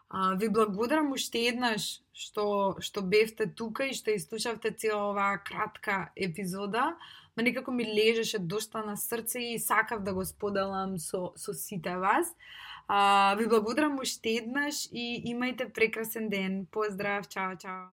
А, 0.09 0.35
ви 0.41 0.49
благодарам 0.49 1.13
уште 1.13 1.45
еднаш 1.51 2.01
што, 2.17 2.45
што 2.81 3.05
бевте 3.05 3.47
тука 3.47 3.91
и 3.91 3.97
што 3.97 4.15
изслушавте 4.17 4.73
цела 4.73 5.11
оваа 5.11 5.43
кратка 5.45 6.09
епизода. 6.17 6.95
Ма 7.37 7.45
некако 7.45 7.71
ми 7.71 7.85
лежеше 7.85 8.39
дошта 8.39 8.81
на 8.87 8.97
срце 8.97 9.45
и 9.53 9.59
сакав 9.59 10.03
да 10.03 10.15
го 10.17 10.25
споделам 10.25 10.97
со, 10.99 11.33
со 11.37 11.53
сите 11.53 11.97
вас. 11.97 12.33
А, 12.89 13.37
ви 13.39 13.47
благодарам 13.47 14.01
уште 14.01 14.39
еднаш 14.41 14.89
и 14.91 15.23
имајте 15.35 15.69
прекрасен 15.69 16.29
ден. 16.33 16.67
Поздрав, 16.73 17.29
чао, 17.29 17.61
чао. 17.61 17.87